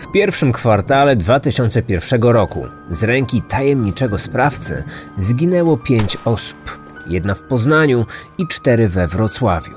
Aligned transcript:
W 0.00 0.12
pierwszym 0.12 0.52
kwartale 0.52 1.16
2001 1.16 2.22
roku 2.22 2.66
z 2.90 3.04
ręki 3.04 3.42
tajemniczego 3.42 4.18
sprawcy 4.18 4.84
zginęło 5.18 5.76
pięć 5.76 6.18
osób. 6.24 6.80
Jedna 7.06 7.34
w 7.34 7.42
Poznaniu 7.42 8.06
i 8.38 8.46
cztery 8.46 8.88
we 8.88 9.08
Wrocławiu. 9.08 9.74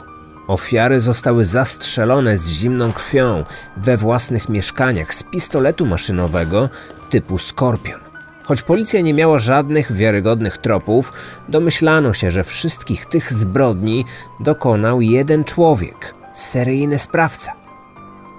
Ofiary 0.48 1.00
zostały 1.00 1.46
zastrzelone 1.46 2.38
z 2.38 2.48
zimną 2.48 2.92
krwią 2.92 3.46
we 3.78 3.98
własnych 3.98 4.50
mieszkaniach 4.50 5.16
z 5.16 5.24
pistoletu 5.24 5.86
maszynowego 5.86 6.70
typu 7.10 7.38
Skorpion. 7.38 8.00
Choć 8.44 8.62
policja 8.62 9.02
nie 9.02 9.14
miała 9.14 9.40
żadnych 9.40 9.92
wiarygodnych 9.92 10.58
tropów, 10.58 11.14
domyślano 11.50 12.14
się, 12.14 12.32
że 12.32 12.44
wszystkich 12.44 13.06
tych 13.06 13.34
zbrodni 13.34 14.06
dokonał 14.40 15.02
jeden 15.02 15.44
człowiek 15.44 16.16
seryjny 16.34 17.00
sprawca. 17.00 17.63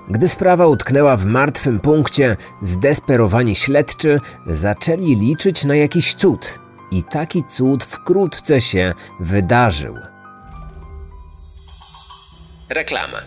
Gdy 0.08 0.28
sprawa 0.28 0.66
utknęła 0.66 1.16
w 1.16 1.24
martwym 1.24 1.80
punkcie, 1.80 2.36
zdesperowani 2.62 3.54
śledczy 3.54 4.20
zaczęli 4.46 5.16
liczyć 5.16 5.64
na 5.64 5.76
jakiś 5.76 6.14
cud. 6.14 6.58
I 6.90 7.02
taki 7.02 7.44
cud 7.44 7.84
wkrótce 7.84 8.60
się 8.60 8.94
wydarzył. 9.20 9.94
Reklama. 12.68 13.18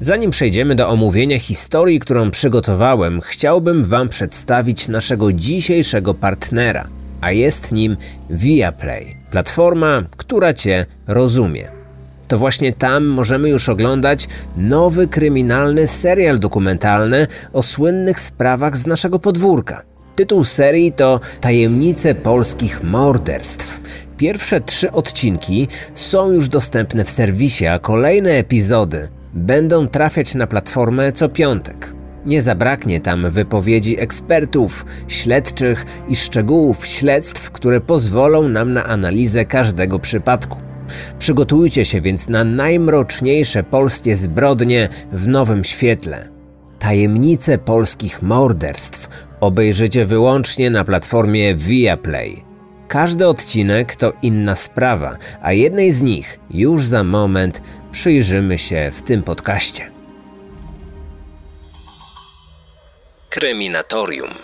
Zanim 0.00 0.30
przejdziemy 0.30 0.74
do 0.74 0.88
omówienia 0.88 1.38
historii, 1.38 2.00
którą 2.00 2.30
przygotowałem, 2.30 3.20
chciałbym 3.20 3.84
Wam 3.84 4.08
przedstawić 4.08 4.88
naszego 4.88 5.32
dzisiejszego 5.32 6.14
partnera, 6.14 6.88
a 7.20 7.32
jest 7.32 7.72
nim 7.72 7.96
Viaplay, 8.30 9.16
platforma, 9.30 10.02
która 10.16 10.54
Cię 10.54 10.86
rozumie. 11.06 11.77
To 12.28 12.38
właśnie 12.38 12.72
tam 12.72 13.06
możemy 13.06 13.48
już 13.48 13.68
oglądać 13.68 14.28
nowy 14.56 15.08
kryminalny 15.08 15.86
serial 15.86 16.38
dokumentalny 16.38 17.26
o 17.52 17.62
słynnych 17.62 18.20
sprawach 18.20 18.76
z 18.76 18.86
naszego 18.86 19.18
podwórka. 19.18 19.82
Tytuł 20.14 20.44
serii 20.44 20.92
to 20.92 21.20
Tajemnice 21.40 22.14
polskich 22.14 22.84
morderstw. 22.84 23.80
Pierwsze 24.16 24.60
trzy 24.60 24.92
odcinki 24.92 25.68
są 25.94 26.32
już 26.32 26.48
dostępne 26.48 27.04
w 27.04 27.10
serwisie, 27.10 27.66
a 27.66 27.78
kolejne 27.78 28.30
epizody 28.30 29.08
będą 29.34 29.88
trafiać 29.88 30.34
na 30.34 30.46
platformę 30.46 31.12
co 31.12 31.28
piątek. 31.28 31.92
Nie 32.26 32.42
zabraknie 32.42 33.00
tam 33.00 33.30
wypowiedzi 33.30 34.00
ekspertów, 34.00 34.86
śledczych 35.08 35.86
i 36.08 36.16
szczegółów 36.16 36.86
śledztw, 36.86 37.50
które 37.50 37.80
pozwolą 37.80 38.48
nam 38.48 38.72
na 38.72 38.84
analizę 38.84 39.44
każdego 39.44 39.98
przypadku. 39.98 40.67
Przygotujcie 41.18 41.84
się 41.84 42.00
więc 42.00 42.28
na 42.28 42.44
najmroczniejsze 42.44 43.62
polskie 43.62 44.16
zbrodnie 44.16 44.88
w 45.12 45.28
nowym 45.28 45.64
świetle. 45.64 46.28
Tajemnice 46.78 47.58
polskich 47.58 48.22
morderstw 48.22 49.08
obejrzycie 49.40 50.04
wyłącznie 50.04 50.70
na 50.70 50.84
platformie 50.84 51.54
Viaplay. 51.54 52.44
Każdy 52.88 53.26
odcinek 53.26 53.96
to 53.96 54.12
inna 54.22 54.56
sprawa, 54.56 55.16
a 55.42 55.52
jednej 55.52 55.92
z 55.92 56.02
nich 56.02 56.40
już 56.50 56.84
za 56.84 57.04
moment 57.04 57.62
przyjrzymy 57.90 58.58
się 58.58 58.92
w 58.94 59.02
tym 59.02 59.22
podcaście. 59.22 59.90
Kryminatorium. 63.30 64.34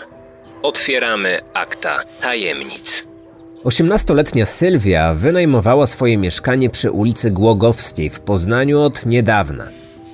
Otwieramy 0.63 1.41
akta 1.55 2.05
tajemnic. 2.21 3.14
18-letnia 3.65 4.47
Sylwia 4.47 5.15
wynajmowała 5.15 5.87
swoje 5.87 6.17
mieszkanie 6.17 6.71
przy 6.71 6.91
ulicy 6.91 7.31
Głogowskiej 7.31 8.11
w 8.11 8.21
Poznaniu 8.21 8.81
od 8.81 9.07
niedawna. 9.07 9.69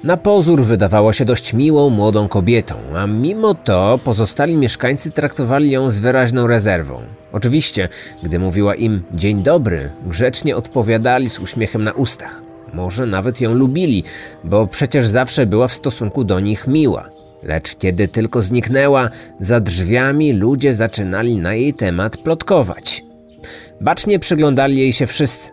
Na 0.04 0.16
pozór 0.16 0.64
wydawała 0.64 1.12
się 1.12 1.24
dość 1.24 1.52
miłą 1.52 1.90
młodą 1.90 2.28
kobietą, 2.28 2.74
a 2.96 3.06
mimo 3.06 3.54
to 3.54 4.00
pozostali 4.04 4.54
mieszkańcy 4.54 5.10
traktowali 5.10 5.70
ją 5.70 5.90
z 5.90 5.98
wyraźną 5.98 6.46
rezerwą. 6.46 7.00
Oczywiście, 7.32 7.88
gdy 8.22 8.38
mówiła 8.38 8.74
im 8.74 9.02
dzień 9.12 9.42
dobry, 9.42 9.90
grzecznie 10.06 10.56
odpowiadali 10.56 11.30
z 11.30 11.38
uśmiechem 11.38 11.84
na 11.84 11.92
ustach. 11.92 12.42
Może 12.74 13.06
nawet 13.06 13.40
ją 13.40 13.54
lubili, 13.54 14.04
bo 14.44 14.66
przecież 14.66 15.06
zawsze 15.06 15.46
była 15.46 15.68
w 15.68 15.74
stosunku 15.74 16.24
do 16.24 16.40
nich 16.40 16.66
miła. 16.66 17.10
Lecz 17.42 17.76
kiedy 17.76 18.08
tylko 18.08 18.42
zniknęła, 18.42 19.10
za 19.40 19.60
drzwiami 19.60 20.32
ludzie 20.32 20.74
zaczynali 20.74 21.36
na 21.36 21.54
jej 21.54 21.74
temat 21.74 22.16
plotkować. 22.16 23.09
Bacznie 23.80 24.18
przyglądali 24.18 24.76
jej 24.76 24.92
się 24.92 25.06
wszyscy. 25.06 25.50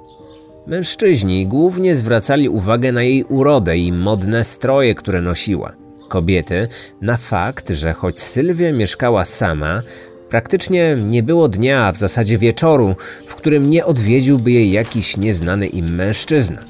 Mężczyźni 0.67 1.47
głównie 1.47 1.95
zwracali 1.95 2.49
uwagę 2.49 2.91
na 2.91 3.03
jej 3.03 3.23
urodę 3.23 3.77
i 3.77 3.91
modne 3.91 4.45
stroje, 4.45 4.95
które 4.95 5.21
nosiła. 5.21 5.73
Kobiety 6.07 6.67
na 7.01 7.17
fakt, 7.17 7.69
że 7.69 7.93
choć 7.93 8.19
Sylwia 8.19 8.71
mieszkała 8.71 9.25
sama, 9.25 9.81
praktycznie 10.29 10.97
nie 10.99 11.23
było 11.23 11.47
dnia, 11.47 11.91
w 11.91 11.97
zasadzie 11.97 12.37
wieczoru, 12.37 12.95
w 13.27 13.35
którym 13.35 13.69
nie 13.69 13.85
odwiedziłby 13.85 14.51
jej 14.51 14.71
jakiś 14.71 15.17
nieznany 15.17 15.67
im 15.67 15.95
mężczyzna. 15.95 16.61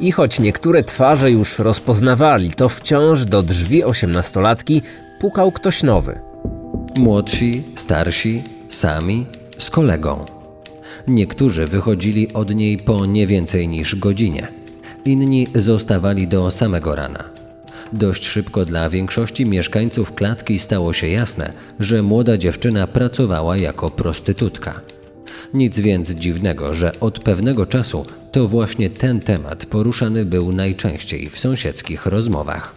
I 0.00 0.12
choć 0.12 0.40
niektóre 0.40 0.82
twarze 0.82 1.30
już 1.30 1.58
rozpoznawali, 1.58 2.50
to 2.50 2.68
wciąż 2.68 3.24
do 3.24 3.42
drzwi 3.42 3.84
osiemnastolatki 3.84 4.82
pukał 5.20 5.52
ktoś 5.52 5.82
nowy. 5.82 6.20
Młodsi, 6.98 7.62
starsi, 7.74 8.42
sami, 8.68 9.26
z 9.58 9.70
kolegą. 9.70 10.33
Niektórzy 11.08 11.66
wychodzili 11.66 12.32
od 12.32 12.54
niej 12.54 12.78
po 12.78 13.06
nie 13.06 13.26
więcej 13.26 13.68
niż 13.68 13.96
godzinie. 13.96 14.48
Inni 15.04 15.46
zostawali 15.54 16.28
do 16.28 16.50
samego 16.50 16.94
rana. 16.94 17.24
Dość 17.92 18.26
szybko 18.26 18.64
dla 18.64 18.90
większości 18.90 19.46
mieszkańców 19.46 20.14
klatki 20.14 20.58
stało 20.58 20.92
się 20.92 21.08
jasne, 21.08 21.52
że 21.80 22.02
młoda 22.02 22.36
dziewczyna 22.36 22.86
pracowała 22.86 23.56
jako 23.56 23.90
prostytutka. 23.90 24.80
Nic 25.54 25.80
więc 25.80 26.10
dziwnego, 26.10 26.74
że 26.74 27.00
od 27.00 27.18
pewnego 27.18 27.66
czasu 27.66 28.06
to 28.32 28.48
właśnie 28.48 28.90
ten 28.90 29.20
temat 29.20 29.66
poruszany 29.66 30.24
był 30.24 30.52
najczęściej 30.52 31.30
w 31.30 31.38
sąsiedzkich 31.38 32.06
rozmowach. 32.06 32.74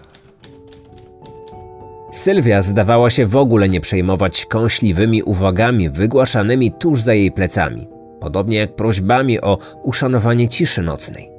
Sylwia 2.12 2.62
zdawała 2.62 3.10
się 3.10 3.26
w 3.26 3.36
ogóle 3.36 3.70
nie 3.70 3.82
przejmować 3.82 4.46
kąśliwymi 4.46 5.24
uwagami 5.24 5.90
wygłaszanymi 5.90 6.72
tuż 6.72 7.02
za 7.02 7.14
jej 7.14 7.32
plecami 7.32 7.97
podobnie 8.20 8.58
jak 8.58 8.76
prośbami 8.76 9.42
o 9.42 9.58
uszanowanie 9.84 10.48
ciszy 10.48 10.82
nocnej. 10.82 11.30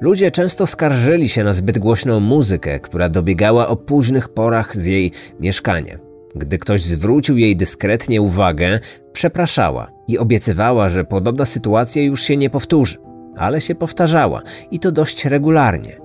Ludzie 0.00 0.30
często 0.30 0.66
skarżyli 0.66 1.28
się 1.28 1.44
na 1.44 1.52
zbyt 1.52 1.78
głośną 1.78 2.20
muzykę, 2.20 2.80
która 2.80 3.08
dobiegała 3.08 3.68
o 3.68 3.76
późnych 3.76 4.28
porach 4.28 4.76
z 4.76 4.84
jej 4.84 5.12
mieszkania. 5.40 5.98
Gdy 6.34 6.58
ktoś 6.58 6.82
zwrócił 6.82 7.36
jej 7.36 7.56
dyskretnie 7.56 8.22
uwagę, 8.22 8.80
przepraszała 9.12 9.90
i 10.08 10.18
obiecywała, 10.18 10.88
że 10.88 11.04
podobna 11.04 11.44
sytuacja 11.44 12.02
już 12.02 12.22
się 12.22 12.36
nie 12.36 12.50
powtórzy, 12.50 12.98
ale 13.36 13.60
się 13.60 13.74
powtarzała 13.74 14.42
i 14.70 14.78
to 14.78 14.92
dość 14.92 15.24
regularnie. 15.24 15.96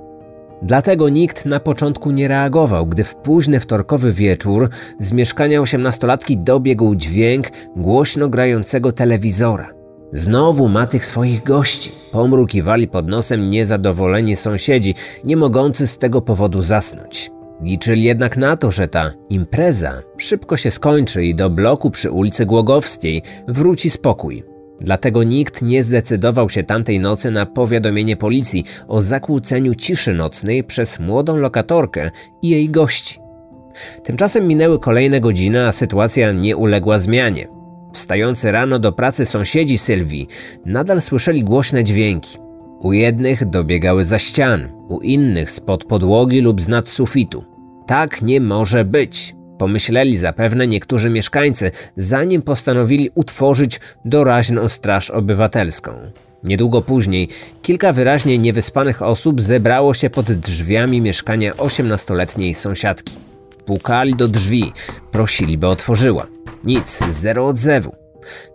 Dlatego 0.62 1.10
nikt 1.10 1.46
na 1.46 1.60
początku 1.60 2.12
nie 2.12 2.28
reagował, 2.28 2.86
gdy 2.86 3.04
w 3.04 3.16
późny 3.16 3.60
wtorkowy 3.60 4.12
wieczór 4.12 4.70
z 5.00 5.12
mieszkania 5.12 5.62
osiemnastolatki 5.62 6.38
dobiegł 6.38 6.96
dźwięk 6.96 7.48
głośno 7.76 8.30
grającego 8.30 8.92
telewizora. 8.92 9.81
Znowu 10.14 10.68
ma 10.68 10.88
tych 10.88 11.06
swoich 11.06 11.44
gości. 11.44 11.92
Pomrukiwali 12.12 12.88
pod 12.88 13.08
nosem 13.08 13.50
niezadowoleni 13.50 14.36
sąsiedzi, 14.36 14.96
nie 15.24 15.38
mogący 15.38 15.88
z 15.88 15.98
tego 15.98 16.22
powodu 16.22 16.62
zasnąć. 16.62 17.32
Liczyli 17.66 18.04
jednak 18.04 18.38
na 18.38 18.58
to, 18.58 18.72
że 18.72 18.88
ta 18.88 19.12
impreza 19.30 20.02
szybko 20.18 20.58
się 20.58 20.72
skończy 20.72 21.26
i 21.26 21.36
do 21.36 21.50
bloku 21.50 21.92
przy 21.92 22.12
ulicy 22.12 22.46
Głogowskiej 22.46 23.24
wróci 23.48 23.90
spokój. 23.90 24.44
Dlatego 24.80 25.24
nikt 25.24 25.62
nie 25.62 25.84
zdecydował 25.84 26.50
się 26.50 26.64
tamtej 26.64 27.00
nocy 27.00 27.32
na 27.32 27.46
powiadomienie 27.46 28.18
policji 28.18 28.64
o 28.88 29.02
zakłóceniu 29.02 29.76
ciszy 29.76 30.14
nocnej 30.14 30.64
przez 30.64 31.00
młodą 31.00 31.38
lokatorkę 31.38 32.12
i 32.42 32.50
jej 32.50 32.70
gości. 32.70 33.20
Tymczasem 34.04 34.48
minęły 34.48 34.80
kolejne 34.80 35.20
godziny, 35.20 35.68
a 35.68 35.72
sytuacja 35.72 36.32
nie 36.32 36.58
uległa 36.58 36.98
zmianie. 36.98 37.61
Wstający 37.94 38.52
rano 38.52 38.80
do 38.80 38.92
pracy 38.92 39.26
sąsiedzi 39.26 39.78
Sylwii 39.78 40.28
nadal 40.66 41.02
słyszeli 41.02 41.44
głośne 41.44 41.84
dźwięki. 41.84 42.38
U 42.82 42.94
jednych 42.94 43.50
dobiegały 43.50 44.06
za 44.06 44.20
ścian, 44.20 44.70
u 44.90 45.00
innych 45.00 45.52
spod 45.52 45.86
podłogi 45.86 46.42
lub 46.42 46.62
z 46.62 46.68
nad 46.68 46.90
sufitu. 46.90 47.44
Tak 47.88 48.22
nie 48.22 48.42
może 48.42 48.86
być, 48.86 49.36
pomyśleli 49.58 50.18
zapewne 50.18 50.68
niektórzy 50.68 51.10
mieszkańcy, 51.10 51.72
zanim 51.96 52.42
postanowili 52.42 53.10
utworzyć 53.16 53.80
doraźną 54.06 54.68
straż 54.68 55.10
obywatelską. 55.10 55.92
Niedługo 56.44 56.82
później 56.82 57.28
kilka 57.62 57.94
wyraźnie 57.94 58.38
niewyspanych 58.38 59.02
osób 59.02 59.42
zebrało 59.42 59.94
się 59.94 60.10
pod 60.10 60.32
drzwiami 60.32 61.02
mieszkania 61.02 61.58
osiemnastoletniej 61.58 62.56
sąsiadki. 62.56 63.16
Pukali 63.66 64.16
do 64.16 64.28
drzwi, 64.28 64.74
prosili, 65.12 65.58
by 65.58 65.68
otworzyła. 65.68 66.28
Nic, 66.64 67.00
zero 67.10 67.48
odzewu. 67.48 67.96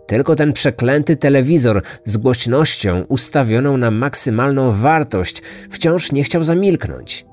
Tylko 0.07 0.35
ten 0.35 0.53
przeklęty 0.53 1.15
telewizor 1.15 1.81
z 2.05 2.17
głośnością 2.17 3.01
ustawioną 3.01 3.77
na 3.77 3.91
maksymalną 3.91 4.71
wartość 4.71 5.41
wciąż 5.69 6.11
nie 6.11 6.23
chciał 6.23 6.43
zamilknąć. 6.43 7.25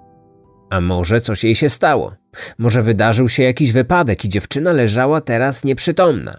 A 0.70 0.80
może 0.80 1.20
coś 1.20 1.44
jej 1.44 1.54
się 1.54 1.68
stało? 1.68 2.14
Może 2.58 2.82
wydarzył 2.82 3.28
się 3.28 3.42
jakiś 3.42 3.72
wypadek 3.72 4.24
i 4.24 4.28
dziewczyna 4.28 4.72
leżała 4.72 5.20
teraz 5.20 5.64
nieprzytomna? 5.64 6.34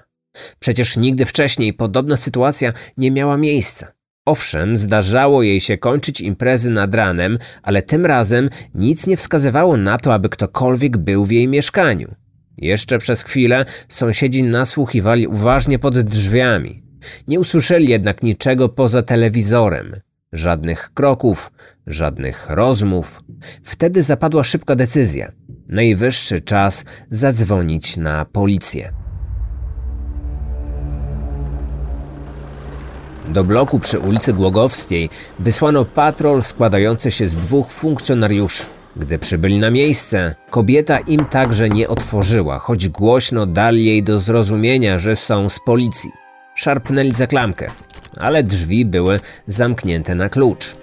Przecież 0.59 0.97
nigdy 0.97 1.25
wcześniej 1.25 1.73
podobna 1.73 2.17
sytuacja 2.17 2.73
nie 2.97 3.11
miała 3.11 3.37
miejsca. 3.37 3.91
Owszem, 4.25 4.77
zdarzało 4.77 5.43
jej 5.43 5.61
się 5.61 5.77
kończyć 5.77 6.21
imprezy 6.21 6.69
nad 6.69 6.93
ranem, 6.93 7.37
ale 7.63 7.81
tym 7.81 8.05
razem 8.05 8.49
nic 8.73 9.07
nie 9.07 9.17
wskazywało 9.17 9.77
na 9.77 9.97
to, 9.97 10.13
aby 10.13 10.29
ktokolwiek 10.29 10.97
był 10.97 11.25
w 11.25 11.31
jej 11.31 11.47
mieszkaniu. 11.47 12.15
Jeszcze 12.57 12.97
przez 12.97 13.23
chwilę 13.23 13.65
sąsiedzi 13.89 14.43
nasłuchiwali 14.43 15.27
uważnie 15.27 15.79
pod 15.79 15.99
drzwiami. 15.99 16.83
Nie 17.27 17.39
usłyszeli 17.39 17.87
jednak 17.87 18.23
niczego 18.23 18.69
poza 18.69 19.01
telewizorem. 19.01 19.95
Żadnych 20.33 20.93
kroków, 20.93 21.51
żadnych 21.87 22.49
rozmów. 22.49 23.23
Wtedy 23.63 24.03
zapadła 24.03 24.43
szybka 24.43 24.75
decyzja. 24.75 25.31
Najwyższy 25.67 26.41
czas 26.41 26.85
zadzwonić 27.11 27.97
na 27.97 28.25
policję. 28.25 28.93
Do 33.27 33.43
bloku 33.43 33.79
przy 33.79 33.99
ulicy 33.99 34.33
Głogowskiej 34.33 35.09
wysłano 35.39 35.85
patrol 35.85 36.43
składający 36.43 37.11
się 37.11 37.27
z 37.27 37.37
dwóch 37.37 37.71
funkcjonariuszy. 37.71 38.74
Gdy 38.97 39.19
przybyli 39.19 39.59
na 39.59 39.69
miejsce, 39.69 40.35
kobieta 40.49 40.99
im 40.99 41.25
także 41.25 41.69
nie 41.69 41.87
otworzyła, 41.87 42.59
choć 42.59 42.89
głośno 42.89 43.45
dali 43.45 43.85
jej 43.85 44.03
do 44.03 44.19
zrozumienia, 44.19 44.99
że 44.99 45.15
są 45.15 45.49
z 45.49 45.59
policji. 45.59 46.11
Szarpnęli 46.55 47.13
za 47.13 47.27
klamkę, 47.27 47.71
ale 48.17 48.43
drzwi 48.43 48.85
były 48.85 49.19
zamknięte 49.47 50.15
na 50.15 50.29
klucz. 50.29 50.75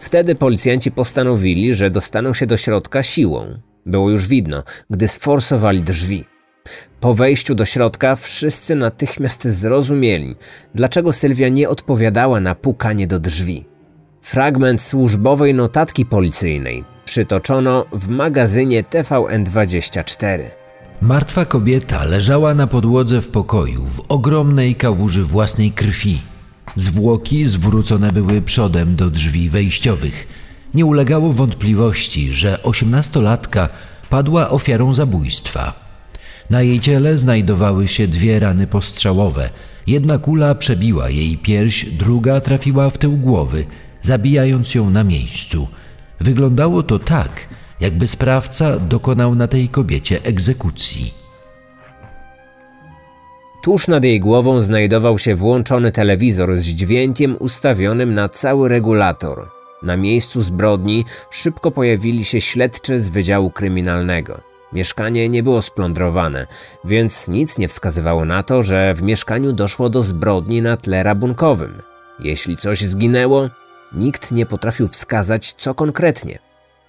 Wtedy 0.00 0.34
policjanci 0.34 0.90
postanowili, 0.90 1.74
że 1.74 1.90
dostaną 1.90 2.34
się 2.34 2.46
do 2.46 2.56
środka 2.56 3.02
siłą. 3.02 3.58
Było 3.86 4.10
już 4.10 4.26
widno, 4.26 4.62
gdy 4.90 5.08
sforsowali 5.08 5.80
drzwi. 5.80 6.24
Po 7.00 7.14
wejściu 7.14 7.54
do 7.54 7.64
środka 7.64 8.16
wszyscy 8.16 8.74
natychmiast 8.74 9.44
zrozumieli, 9.44 10.36
dlaczego 10.74 11.12
Sylwia 11.12 11.48
nie 11.48 11.68
odpowiadała 11.68 12.40
na 12.40 12.54
pukanie 12.54 13.06
do 13.06 13.18
drzwi. 13.20 13.66
Fragment 14.20 14.82
służbowej 14.82 15.54
notatki 15.54 16.06
policyjnej 16.06 16.97
przytoczono 17.08 17.84
w 17.92 18.08
magazynie 18.08 18.82
TVN24. 18.82 20.42
Martwa 21.00 21.44
kobieta 21.44 22.04
leżała 22.04 22.54
na 22.54 22.66
podłodze 22.66 23.20
w 23.20 23.28
pokoju 23.28 23.84
w 23.84 24.00
ogromnej 24.08 24.74
kałuży 24.74 25.24
własnej 25.24 25.72
krwi. 25.72 26.22
Zwłoki 26.74 27.46
zwrócone 27.46 28.12
były 28.12 28.42
przodem 28.42 28.96
do 28.96 29.10
drzwi 29.10 29.50
wejściowych. 29.50 30.26
Nie 30.74 30.86
ulegało 30.86 31.32
wątpliwości, 31.32 32.34
że 32.34 32.62
osiemnastolatka 32.62 33.68
padła 34.10 34.50
ofiarą 34.50 34.94
zabójstwa. 34.94 35.72
Na 36.50 36.62
jej 36.62 36.80
ciele 36.80 37.18
znajdowały 37.18 37.88
się 37.88 38.08
dwie 38.08 38.40
rany 38.40 38.66
postrzałowe. 38.66 39.50
Jedna 39.86 40.18
kula 40.18 40.54
przebiła 40.54 41.10
jej 41.10 41.38
pierś, 41.38 41.84
druga 41.84 42.40
trafiła 42.40 42.90
w 42.90 42.98
tył 42.98 43.16
głowy, 43.16 43.64
zabijając 44.02 44.74
ją 44.74 44.90
na 44.90 45.04
miejscu. 45.04 45.68
Wyglądało 46.20 46.82
to 46.82 46.98
tak, 46.98 47.46
jakby 47.80 48.08
sprawca 48.08 48.78
dokonał 48.78 49.34
na 49.34 49.48
tej 49.48 49.68
kobiecie 49.68 50.22
egzekucji. 50.22 51.14
Tuż 53.62 53.88
nad 53.88 54.04
jej 54.04 54.20
głową 54.20 54.60
znajdował 54.60 55.18
się 55.18 55.34
włączony 55.34 55.92
telewizor 55.92 56.58
z 56.58 56.64
dźwiękiem 56.64 57.36
ustawionym 57.38 58.14
na 58.14 58.28
cały 58.28 58.68
regulator. 58.68 59.48
Na 59.82 59.96
miejscu 59.96 60.40
zbrodni 60.40 61.04
szybko 61.30 61.70
pojawili 61.70 62.24
się 62.24 62.40
śledczy 62.40 63.00
z 63.00 63.08
Wydziału 63.08 63.50
Kryminalnego. 63.50 64.40
Mieszkanie 64.72 65.28
nie 65.28 65.42
było 65.42 65.62
splądrowane, 65.62 66.46
więc 66.84 67.28
nic 67.28 67.58
nie 67.58 67.68
wskazywało 67.68 68.24
na 68.24 68.42
to, 68.42 68.62
że 68.62 68.94
w 68.94 69.02
mieszkaniu 69.02 69.52
doszło 69.52 69.88
do 69.88 70.02
zbrodni 70.02 70.62
na 70.62 70.76
tle 70.76 71.02
rabunkowym. 71.02 71.82
Jeśli 72.18 72.56
coś 72.56 72.80
zginęło, 72.80 73.48
nikt 73.92 74.32
nie 74.32 74.46
potrafił 74.46 74.88
wskazać, 74.88 75.52
co 75.52 75.74
konkretnie. 75.74 76.38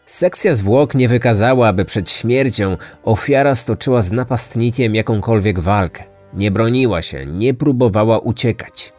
Sekcja 0.05 0.55
zwłok 0.55 0.95
nie 0.95 1.07
wykazała, 1.07 1.67
aby 1.67 1.85
przed 1.85 2.09
śmiercią 2.09 2.77
ofiara 3.03 3.55
stoczyła 3.55 4.01
z 4.01 4.11
napastnikiem 4.11 4.95
jakąkolwiek 4.95 5.59
walkę. 5.59 6.03
Nie 6.33 6.51
broniła 6.51 7.01
się, 7.01 7.25
nie 7.25 7.53
próbowała 7.53 8.19
uciekać. 8.19 8.93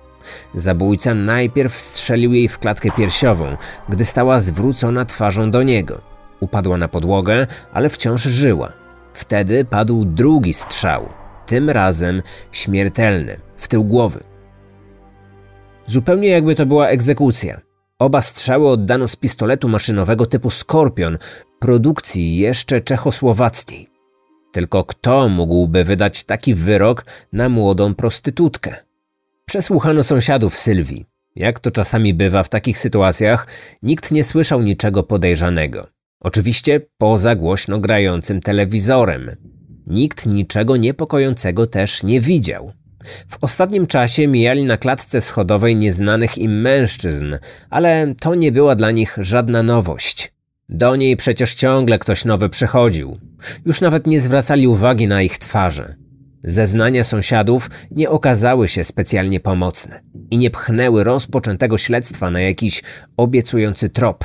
Zabójca 0.54 1.14
najpierw 1.14 1.80
strzelił 1.80 2.32
jej 2.32 2.48
w 2.48 2.58
klatkę 2.58 2.90
piersiową, 2.90 3.56
gdy 3.88 4.04
stała 4.04 4.40
zwrócona 4.40 5.04
twarzą 5.04 5.50
do 5.50 5.62
niego. 5.62 6.00
Upadła 6.40 6.76
na 6.76 6.88
podłogę, 6.88 7.46
ale 7.72 7.88
wciąż 7.88 8.22
żyła. 8.22 8.72
Wtedy 9.14 9.64
padł 9.64 10.04
drugi 10.04 10.54
strzał, 10.54 11.08
tym 11.46 11.70
razem 11.70 12.22
śmiertelny, 12.52 13.40
w 13.56 13.68
tył 13.68 13.84
głowy. 13.84 14.24
Zupełnie 15.86 16.28
jakby 16.28 16.54
to 16.54 16.66
była 16.66 16.88
egzekucja. 16.88 17.69
Oba 18.00 18.22
strzały 18.22 18.68
oddano 18.68 19.08
z 19.08 19.16
pistoletu 19.16 19.68
maszynowego 19.68 20.26
typu 20.26 20.50
Skorpion, 20.50 21.18
produkcji 21.58 22.36
jeszcze 22.36 22.80
czechosłowackiej. 22.80 23.88
Tylko 24.52 24.84
kto 24.84 25.28
mógłby 25.28 25.84
wydać 25.84 26.24
taki 26.24 26.54
wyrok 26.54 27.04
na 27.32 27.48
młodą 27.48 27.94
prostytutkę? 27.94 28.76
Przesłuchano 29.44 30.02
sąsiadów 30.02 30.58
Sylwii. 30.58 31.06
Jak 31.36 31.60
to 31.60 31.70
czasami 31.70 32.14
bywa 32.14 32.42
w 32.42 32.48
takich 32.48 32.78
sytuacjach, 32.78 33.46
nikt 33.82 34.10
nie 34.10 34.24
słyszał 34.24 34.62
niczego 34.62 35.02
podejrzanego. 35.02 35.86
Oczywiście 36.20 36.80
poza 36.98 37.34
głośno 37.34 37.78
grającym 37.78 38.40
telewizorem. 38.40 39.36
Nikt 39.86 40.26
niczego 40.26 40.76
niepokojącego 40.76 41.66
też 41.66 42.02
nie 42.02 42.20
widział. 42.20 42.72
W 43.04 43.36
ostatnim 43.40 43.86
czasie 43.86 44.26
mijali 44.26 44.64
na 44.64 44.76
klatce 44.76 45.20
schodowej 45.20 45.76
nieznanych 45.76 46.38
im 46.38 46.60
mężczyzn, 46.60 47.36
ale 47.70 48.14
to 48.20 48.34
nie 48.34 48.52
była 48.52 48.74
dla 48.74 48.90
nich 48.90 49.18
żadna 49.20 49.62
nowość. 49.62 50.32
Do 50.68 50.96
niej 50.96 51.16
przecież 51.16 51.54
ciągle 51.54 51.98
ktoś 51.98 52.24
nowy 52.24 52.48
przychodził. 52.48 53.18
Już 53.66 53.80
nawet 53.80 54.06
nie 54.06 54.20
zwracali 54.20 54.68
uwagi 54.68 55.08
na 55.08 55.22
ich 55.22 55.38
twarze. 55.38 55.94
Zeznania 56.44 57.04
sąsiadów 57.04 57.70
nie 57.90 58.10
okazały 58.10 58.68
się 58.68 58.84
specjalnie 58.84 59.40
pomocne 59.40 60.00
i 60.30 60.38
nie 60.38 60.50
pchnęły 60.50 61.04
rozpoczętego 61.04 61.78
śledztwa 61.78 62.30
na 62.30 62.40
jakiś 62.40 62.82
obiecujący 63.16 63.88
trop. 63.88 64.24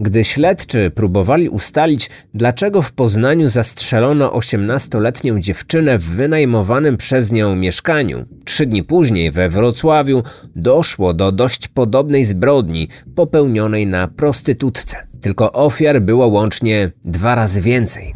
Gdy 0.00 0.24
śledczy 0.24 0.90
próbowali 0.90 1.48
ustalić, 1.48 2.10
dlaczego 2.34 2.82
w 2.82 2.92
Poznaniu 2.92 3.48
zastrzelono 3.48 4.30
18-letnią 4.30 5.40
dziewczynę 5.40 5.98
w 5.98 6.04
wynajmowanym 6.04 6.96
przez 6.96 7.32
nią 7.32 7.56
mieszkaniu, 7.56 8.24
trzy 8.44 8.66
dni 8.66 8.82
później 8.82 9.30
we 9.30 9.48
Wrocławiu 9.48 10.22
doszło 10.56 11.14
do 11.14 11.32
dość 11.32 11.68
podobnej 11.68 12.24
zbrodni 12.24 12.88
popełnionej 13.14 13.86
na 13.86 14.08
prostytutce. 14.08 14.96
Tylko 15.20 15.52
ofiar 15.52 16.02
było 16.02 16.26
łącznie 16.26 16.90
dwa 17.04 17.34
razy 17.34 17.60
więcej. 17.60 18.14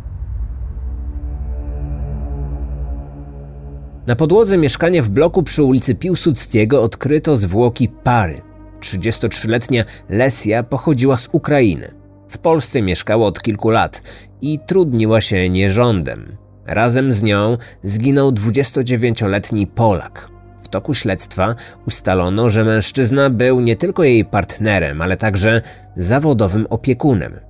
Na 4.07 4.17
podłodze 4.17 4.59
mieszkania 4.59 5.03
w 5.03 5.11
bloku 5.11 5.43
przy 5.43 5.63
ulicy 5.63 5.95
Piłsudskiego 5.95 6.83
odkryto 6.83 7.37
zwłoki 7.37 7.89
pary– 7.89 8.43
33-letnia 8.83 9.85
Lesja 10.09 10.63
pochodziła 10.63 11.17
z 11.17 11.29
Ukrainy. 11.33 11.95
W 12.29 12.39
Polsce 12.39 12.83
mieszkała 12.83 13.27
od 13.27 13.43
kilku 13.43 13.71
lat 13.71 14.03
i 14.41 14.59
trudniła 14.67 15.21
się 15.21 15.49
nierządem. 15.49 16.37
Razem 16.67 17.13
z 17.13 17.23
nią 17.23 17.57
zginął 17.83 18.31
29-letni 18.31 19.67
Polak. 19.67 20.29
W 20.63 20.69
toku 20.69 20.95
śledztwa 20.95 21.55
ustalono, 21.87 22.51
że 22.51 22.65
mężczyzna 22.65 23.31
był 23.31 23.61
nie 23.61 23.77
tylko 23.77 24.05
jej 24.05 24.25
partnerem, 24.25 25.03
ale 25.03 25.17
także 25.17 25.63
zawodowym 25.97 26.67
opiekunem. 26.71 27.41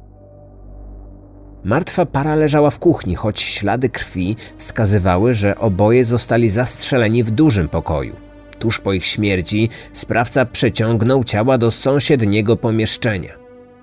Martwa 1.65 2.07
para 2.07 2.35
leżała 2.35 2.71
w 2.71 2.79
kuchni, 2.79 3.15
choć 3.15 3.41
ślady 3.41 3.89
krwi 3.89 4.37
wskazywały, 4.57 5.35
że 5.35 5.59
oboje 5.59 6.05
zostali 6.05 6.51
zastrzeleni 6.51 7.23
w 7.23 7.31
dużym 7.31 7.69
pokoju. 7.69 8.32
Tuż 8.63 8.81
po 8.81 8.93
ich 8.93 9.07
śmierci 9.07 9.69
sprawca 9.93 10.47
przeciągnął 10.47 11.25
ciała 11.25 11.59
do 11.59 11.71
sąsiedniego 11.71 12.57
pomieszczenia. 12.57 13.31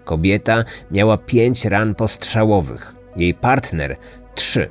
Kobieta 0.05 0.63
miała 0.91 1.17
pięć 1.17 1.65
ran 1.65 1.95
postrzałowych, 1.95 2.95
jej 3.15 3.33
partner 3.33 3.97
trzy. 4.35 4.69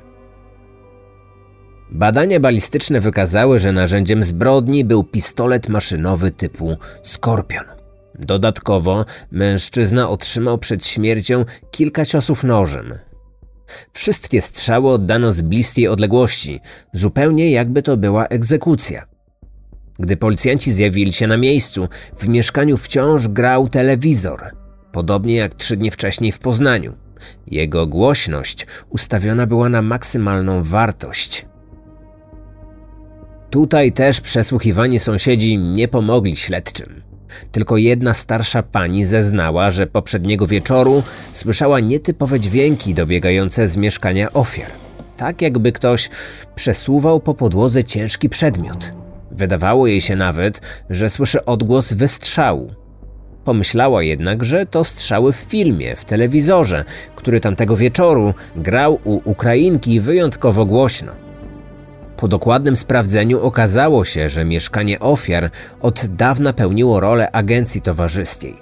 Badania 1.91 2.39
balistyczne 2.39 2.99
wykazały, 2.99 3.59
że 3.59 3.71
narzędziem 3.71 4.23
zbrodni 4.23 4.85
był 4.85 5.03
pistolet 5.03 5.69
maszynowy 5.69 6.31
typu 6.31 6.77
Skorpion. 7.03 7.65
Dodatkowo 8.19 9.05
mężczyzna 9.31 10.09
otrzymał 10.09 10.57
przed 10.57 10.87
śmiercią 10.87 11.45
kilka 11.71 12.05
ciosów 12.05 12.43
nożem. 12.43 12.93
Wszystkie 13.93 14.41
strzały 14.41 14.91
oddano 14.91 15.31
z 15.31 15.41
bliskiej 15.41 15.87
odległości, 15.87 16.59
zupełnie 16.93 17.51
jakby 17.51 17.81
to 17.81 17.97
była 17.97 18.25
egzekucja. 18.25 19.08
Gdy 19.99 20.17
policjanci 20.17 20.71
zjawili 20.71 21.13
się 21.13 21.27
na 21.27 21.37
miejscu, 21.37 21.87
w 22.17 22.27
mieszkaniu 22.27 22.77
wciąż 22.77 23.27
grał 23.27 23.67
telewizor, 23.67 24.41
podobnie 24.91 25.35
jak 25.35 25.55
trzy 25.55 25.77
dni 25.77 25.91
wcześniej 25.91 26.31
w 26.31 26.39
Poznaniu. 26.39 26.93
Jego 27.47 27.87
głośność 27.87 28.67
ustawiona 28.89 29.47
była 29.47 29.69
na 29.69 29.81
maksymalną 29.81 30.63
wartość. 30.63 31.45
Tutaj 33.49 33.91
też 33.91 34.21
przesłuchiwani 34.21 34.99
sąsiedzi 34.99 35.57
nie 35.57 35.87
pomogli 35.87 36.35
śledczym. 36.35 37.01
Tylko 37.51 37.77
jedna 37.77 38.13
starsza 38.13 38.63
pani 38.63 39.05
zeznała, 39.05 39.71
że 39.71 39.87
poprzedniego 39.87 40.47
wieczoru 40.47 41.03
słyszała 41.31 41.79
nietypowe 41.79 42.39
dźwięki 42.39 42.93
dobiegające 42.93 43.67
z 43.67 43.77
mieszkania 43.77 44.33
ofiar. 44.33 44.71
Tak 45.17 45.41
jakby 45.41 45.71
ktoś 45.71 46.09
przesuwał 46.55 47.19
po 47.19 47.33
podłodze 47.33 47.83
ciężki 47.83 48.29
przedmiot. 48.29 48.93
Wydawało 49.31 49.87
jej 49.87 50.01
się 50.01 50.15
nawet, 50.15 50.61
że 50.89 51.09
słyszy 51.09 51.45
odgłos 51.45 51.93
wystrzału. 51.93 52.73
Pomyślała 53.43 54.03
jednak, 54.03 54.43
że 54.43 54.65
to 54.65 54.83
strzały 54.83 55.33
w 55.33 55.35
filmie, 55.35 55.95
w 55.95 56.05
telewizorze, 56.05 56.85
który 57.15 57.39
tamtego 57.39 57.77
wieczoru 57.77 58.33
grał 58.55 58.99
u 59.03 59.21
Ukrainki 59.29 59.99
wyjątkowo 59.99 60.65
głośno. 60.65 61.11
Po 62.17 62.27
dokładnym 62.27 62.75
sprawdzeniu 62.75 63.41
okazało 63.41 64.05
się, 64.05 64.29
że 64.29 64.45
mieszkanie 64.45 64.99
ofiar 64.99 65.51
od 65.81 66.05
dawna 66.05 66.53
pełniło 66.53 66.99
rolę 66.99 67.31
agencji 67.31 67.81
towarzyskiej. 67.81 68.55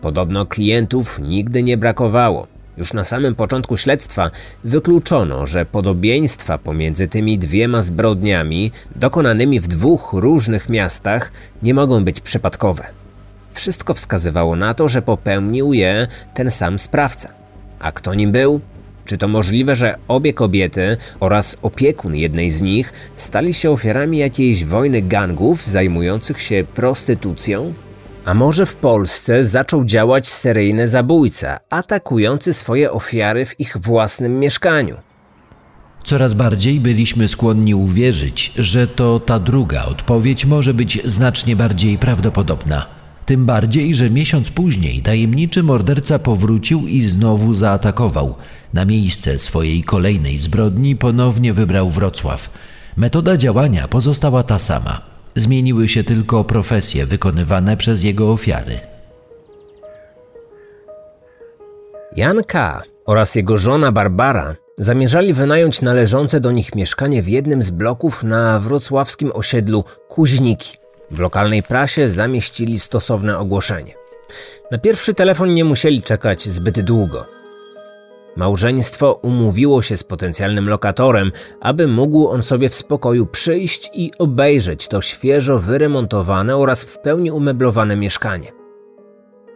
Podobno 0.00 0.46
klientów 0.46 1.18
nigdy 1.18 1.62
nie 1.62 1.76
brakowało. 1.76 2.46
Już 2.76 2.92
na 2.92 3.04
samym 3.04 3.34
początku 3.34 3.76
śledztwa 3.76 4.30
wykluczono, 4.64 5.46
że 5.46 5.66
podobieństwa 5.66 6.58
pomiędzy 6.58 7.08
tymi 7.08 7.38
dwiema 7.38 7.82
zbrodniami, 7.82 8.72
dokonanymi 8.96 9.60
w 9.60 9.68
dwóch 9.68 10.10
różnych 10.12 10.68
miastach, 10.68 11.32
nie 11.62 11.74
mogą 11.74 12.04
być 12.04 12.20
przypadkowe. 12.20 12.84
Wszystko 13.50 13.94
wskazywało 13.94 14.56
na 14.56 14.74
to, 14.74 14.88
że 14.88 15.02
popełnił 15.02 15.72
je 15.72 16.06
ten 16.34 16.50
sam 16.50 16.78
sprawca. 16.78 17.28
A 17.80 17.92
kto 17.92 18.14
nim 18.14 18.32
był? 18.32 18.60
Czy 19.04 19.18
to 19.18 19.28
możliwe, 19.28 19.76
że 19.76 19.96
obie 20.08 20.32
kobiety 20.32 20.96
oraz 21.20 21.56
opiekun 21.62 22.16
jednej 22.16 22.50
z 22.50 22.62
nich 22.62 22.92
stali 23.16 23.54
się 23.54 23.70
ofiarami 23.70 24.18
jakiejś 24.18 24.64
wojny 24.64 25.02
gangów 25.02 25.66
zajmujących 25.66 26.40
się 26.40 26.64
prostytucją? 26.74 27.74
A 28.24 28.34
może 28.34 28.66
w 28.66 28.76
Polsce 28.76 29.44
zaczął 29.44 29.84
działać 29.84 30.28
seryjny 30.28 30.88
zabójca, 30.88 31.58
atakujący 31.70 32.52
swoje 32.52 32.92
ofiary 32.92 33.46
w 33.46 33.60
ich 33.60 33.76
własnym 33.80 34.40
mieszkaniu? 34.40 34.96
Coraz 36.04 36.34
bardziej 36.34 36.80
byliśmy 36.80 37.28
skłonni 37.28 37.74
uwierzyć, 37.74 38.52
że 38.56 38.86
to 38.86 39.20
ta 39.20 39.38
druga 39.38 39.84
odpowiedź 39.84 40.44
może 40.44 40.74
być 40.74 40.98
znacznie 41.04 41.56
bardziej 41.56 41.98
prawdopodobna. 41.98 42.86
Tym 43.26 43.46
bardziej, 43.46 43.94
że 43.94 44.10
miesiąc 44.10 44.50
później 44.50 45.02
tajemniczy 45.02 45.62
morderca 45.62 46.18
powrócił 46.18 46.86
i 46.88 47.02
znowu 47.02 47.54
zaatakował. 47.54 48.34
Na 48.72 48.84
miejsce 48.84 49.38
swojej 49.38 49.82
kolejnej 49.82 50.38
zbrodni 50.38 50.96
ponownie 50.96 51.52
wybrał 51.52 51.90
Wrocław. 51.90 52.50
Metoda 52.96 53.36
działania 53.36 53.88
pozostała 53.88 54.42
ta 54.42 54.58
sama. 54.58 55.11
Zmieniły 55.36 55.88
się 55.88 56.04
tylko 56.04 56.44
profesje 56.44 57.06
wykonywane 57.06 57.76
przez 57.76 58.02
jego 58.02 58.32
ofiary. 58.32 58.80
Jan 62.16 62.44
K. 62.44 62.82
oraz 63.06 63.34
jego 63.34 63.58
żona 63.58 63.92
Barbara 63.92 64.56
zamierzali 64.78 65.32
wynająć 65.32 65.82
należące 65.82 66.40
do 66.40 66.50
nich 66.50 66.74
mieszkanie 66.74 67.22
w 67.22 67.28
jednym 67.28 67.62
z 67.62 67.70
bloków 67.70 68.24
na 68.24 68.60
wrocławskim 68.60 69.30
osiedlu 69.34 69.84
Kuźniki. 70.08 70.76
W 71.10 71.20
lokalnej 71.20 71.62
prasie 71.62 72.08
zamieścili 72.08 72.78
stosowne 72.78 73.38
ogłoszenie. 73.38 73.94
Na 74.70 74.78
pierwszy 74.78 75.14
telefon 75.14 75.54
nie 75.54 75.64
musieli 75.64 76.02
czekać 76.02 76.48
zbyt 76.48 76.80
długo. 76.80 77.41
Małżeństwo 78.36 79.20
umówiło 79.22 79.82
się 79.82 79.96
z 79.96 80.04
potencjalnym 80.04 80.68
lokatorem, 80.68 81.32
aby 81.60 81.86
mógł 81.86 82.28
on 82.28 82.42
sobie 82.42 82.68
w 82.68 82.74
spokoju 82.74 83.26
przyjść 83.26 83.90
i 83.94 84.10
obejrzeć 84.18 84.88
to 84.88 85.00
świeżo 85.00 85.58
wyremontowane 85.58 86.56
oraz 86.56 86.84
w 86.84 86.98
pełni 86.98 87.30
umeblowane 87.30 87.96
mieszkanie. 87.96 88.52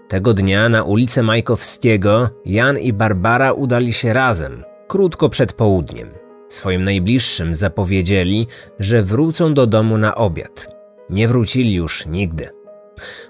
Tego 0.09 0.35
dnia 0.35 0.69
na 0.69 0.83
ulicę 0.83 1.23
Majkowskiego 1.23 2.31
Jan 2.45 2.79
i 2.79 2.93
Barbara 2.93 3.53
udali 3.53 3.93
się 3.93 4.13
razem, 4.13 4.65
krótko 4.89 5.29
przed 5.29 5.53
południem. 5.53 6.09
Swoim 6.49 6.85
najbliższym 6.85 7.55
zapowiedzieli, 7.55 8.47
że 8.79 9.03
wrócą 9.03 9.55
do 9.55 9.67
domu 9.67 9.99
na 9.99 10.15
obiad. 10.15 10.69
Nie 11.11 11.29
wrócili 11.29 11.75
już 11.75 12.07
nigdy. 12.07 12.49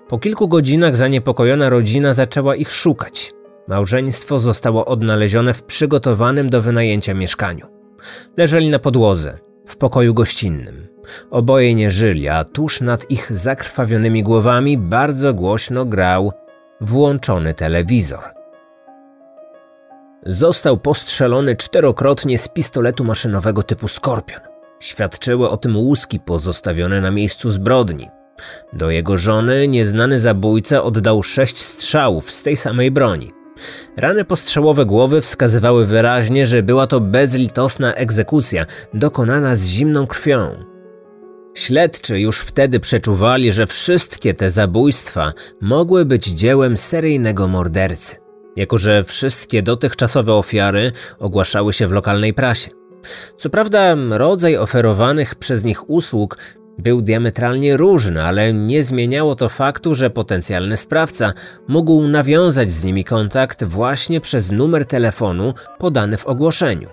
Po 0.09 0.19
kilku 0.19 0.49
godzinach 0.49 0.97
zaniepokojona 0.97 1.69
rodzina 1.69 2.15
zaczęła 2.15 2.57
ich 2.57 2.73
szukać. 2.73 3.36
Małżeństwo 3.69 4.39
zostało 4.39 4.87
odnalezione 4.87 5.55
w 5.55 5.65
przygotowanym 5.65 6.51
do 6.51 6.63
wynajęcia 6.63 7.15
mieszkaniu. 7.15 7.67
Leżeli 8.37 8.69
na 8.69 8.79
podłodze, 8.79 9.39
w 9.67 9.77
pokoju 9.77 10.15
gościnnym. 10.15 10.87
Oboje 11.31 11.75
nie 11.75 11.91
żyli, 11.91 12.29
a 12.29 12.45
tuż 12.45 12.81
nad 12.81 13.11
ich 13.11 13.37
zakrwawionymi 13.37 14.23
głowami 14.23 14.79
bardzo 14.79 15.35
głośno 15.35 15.85
grał 15.85 16.33
włączony 16.81 17.55
telewizor. 17.55 18.25
Został 20.27 20.79
postrzelony 20.79 21.57
czterokrotnie 21.57 22.39
z 22.39 22.49
pistoletu 22.49 23.05
maszynowego 23.05 23.63
typu 23.63 23.89
Skorpion. 23.89 24.41
Świadczyły 24.81 25.49
o 25.49 25.57
tym 25.57 25.77
łuski 25.77 26.21
pozostawione 26.21 27.01
na 27.01 27.11
miejscu 27.11 27.51
zbrodni. 27.51 28.09
Do 28.73 28.91
jego 28.91 29.19
żony 29.19 29.69
nieznany 29.69 30.19
zabójca 30.19 30.83
oddał 30.83 31.23
sześć 31.23 31.59
strzałów 31.65 32.33
z 32.33 32.43
tej 32.43 32.57
samej 32.57 32.91
broni. 32.91 33.36
Rany 33.97 34.25
postrzałowe 34.25 34.87
głowy 34.87 35.21
wskazywały 35.21 35.87
wyraźnie, 35.87 36.47
że 36.47 36.63
była 36.63 36.87
to 36.87 37.01
bezlitosna 37.01 37.95
egzekucja 37.95 38.67
dokonana 38.95 39.57
z 39.57 39.65
zimną 39.67 40.07
krwią. 40.07 40.65
Śledczy 41.55 42.21
już 42.21 42.41
wtedy 42.41 42.81
przeczuwali, 42.81 43.53
że 43.53 43.67
wszystkie 43.67 44.35
te 44.35 44.51
zabójstwa 44.51 45.33
mogły 45.61 46.05
być 46.05 46.25
dziełem 46.25 46.77
seryjnego 46.77 47.49
mordercy, 47.49 48.17
jako 48.57 48.79
że 48.79 49.05
wszystkie 49.05 49.63
dotychczasowe 49.63 50.35
ofiary 50.35 50.93
ogłaszały 51.19 51.73
się 51.73 51.89
w 51.89 51.93
lokalnej 51.93 52.35
prasie. 52.35 52.71
Co 53.37 53.51
prawda, 53.51 53.97
rodzaj 54.11 54.57
oferowanych 54.57 55.35
przez 55.35 55.65
nich 55.65 55.91
usług 55.91 56.39
był 56.79 57.03
diametralnie 57.03 57.77
różny, 57.77 58.23
ale 58.23 58.53
nie 58.53 58.85
zmieniało 58.85 59.35
to 59.35 59.49
faktu, 59.49 59.95
że 59.95 60.11
potencjalny 60.11 60.77
sprawca 60.77 61.33
mógł 61.69 62.03
nawiązać 62.03 62.73
z 62.73 62.85
nimi 62.85 63.05
kontakt 63.05 63.65
właśnie 63.65 64.21
przez 64.21 64.51
numer 64.51 64.87
telefonu 64.87 65.55
podany 65.79 66.17
w 66.17 66.27
ogłoszeniu. 66.27 66.89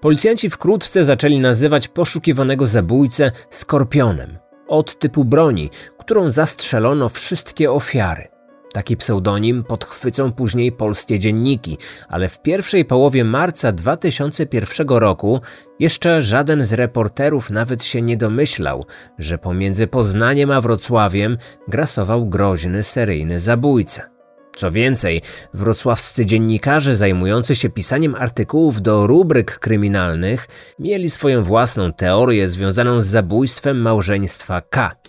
Policjanci 0.00 0.50
wkrótce 0.50 1.04
zaczęli 1.04 1.38
nazywać 1.38 1.88
poszukiwanego 1.88 2.66
zabójcę 2.66 3.30
skorpionem, 3.50 4.38
od 4.68 4.98
typu 4.98 5.24
broni, 5.24 5.70
którą 5.98 6.30
zastrzelono 6.30 7.08
wszystkie 7.08 7.72
ofiary. 7.72 8.31
Taki 8.72 8.96
pseudonim 8.96 9.64
podchwycą 9.64 10.32
później 10.32 10.72
polskie 10.72 11.18
dzienniki, 11.18 11.78
ale 12.08 12.28
w 12.28 12.42
pierwszej 12.42 12.84
połowie 12.84 13.24
marca 13.24 13.72
2001 13.72 14.88
roku 14.88 15.40
jeszcze 15.78 16.22
żaden 16.22 16.64
z 16.64 16.72
reporterów 16.72 17.50
nawet 17.50 17.84
się 17.84 18.02
nie 18.02 18.16
domyślał, 18.16 18.86
że 19.18 19.38
pomiędzy 19.38 19.86
Poznaniem 19.86 20.50
a 20.50 20.60
Wrocławiem 20.60 21.36
grasował 21.68 22.26
groźny 22.26 22.82
seryjny 22.82 23.40
zabójca. 23.40 24.12
Co 24.56 24.70
więcej, 24.70 25.22
wrocławscy 25.54 26.26
dziennikarze 26.26 26.94
zajmujący 26.94 27.54
się 27.54 27.70
pisaniem 27.70 28.14
artykułów 28.14 28.82
do 28.82 29.06
rubryk 29.06 29.58
kryminalnych 29.58 30.48
mieli 30.78 31.10
swoją 31.10 31.42
własną 31.42 31.92
teorię 31.92 32.48
związaną 32.48 33.00
z 33.00 33.06
zabójstwem 33.06 33.80
małżeństwa 33.80 34.60
K. 34.60 35.01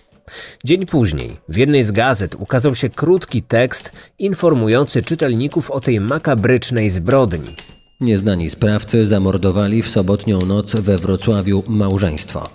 Dzień 0.64 0.86
później 0.86 1.38
w 1.50 1.58
jednej 1.58 1.84
z 1.84 1.92
gazet 1.92 2.36
ukazał 2.36 2.76
się 2.76 2.90
krótki 2.90 3.42
tekst 3.42 3.92
informujący 4.20 5.04
czytelników 5.04 5.72
o 5.72 5.80
tej 5.80 6.00
makabrycznej 6.00 6.90
zbrodni. 6.90 7.56
Nieznani 8.02 8.50
sprawcy 8.50 9.06
zamordowali 9.06 9.84
w 9.84 9.90
sobotnią 9.90 10.40
noc 10.40 10.76
we 10.76 10.98
Wrocławiu 10.98 11.64
małżeństwo. 11.68 12.50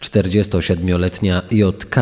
47-letnia 0.00 1.42
JK 1.50 1.96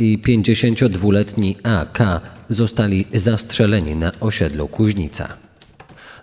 i 0.00 0.18
52-letni 0.18 1.56
AK 1.62 2.20
zostali 2.48 3.06
zastrzeleni 3.14 3.96
na 3.96 4.12
osiedlu 4.20 4.68
Kuźnica. 4.68 5.36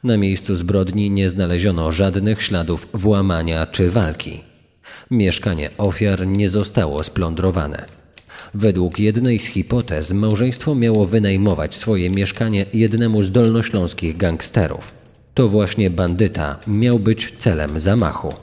Na 0.04 0.18
miejscu 0.18 0.56
zbrodni 0.56 1.12
nie 1.12 1.30
znaleziono 1.30 1.92
żadnych 1.92 2.44
śladów 2.44 2.88
włamania 2.94 3.66
czy 3.66 3.92
walki. 3.92 4.44
Mieszkanie 5.12 5.70
ofiar 5.78 6.28
nie 6.28 6.50
zostało 6.50 7.04
splądrowane. 7.04 7.86
Według 8.54 9.00
jednej 9.00 9.40
z 9.40 9.46
hipotez 9.46 10.12
małżeństwo 10.12 10.76
miało 10.76 11.06
wynajmować 11.06 11.76
swoje 11.76 12.10
mieszkanie 12.10 12.66
jednemu 12.74 13.24
z 13.24 13.32
dolnośląskich 13.32 14.18
gangsterów. 14.18 14.92
To 15.34 15.48
właśnie 15.48 15.90
bandyta 15.90 16.60
miał 16.68 17.00
być 17.00 17.34
celem 17.38 17.80
zamachu. 17.80 18.34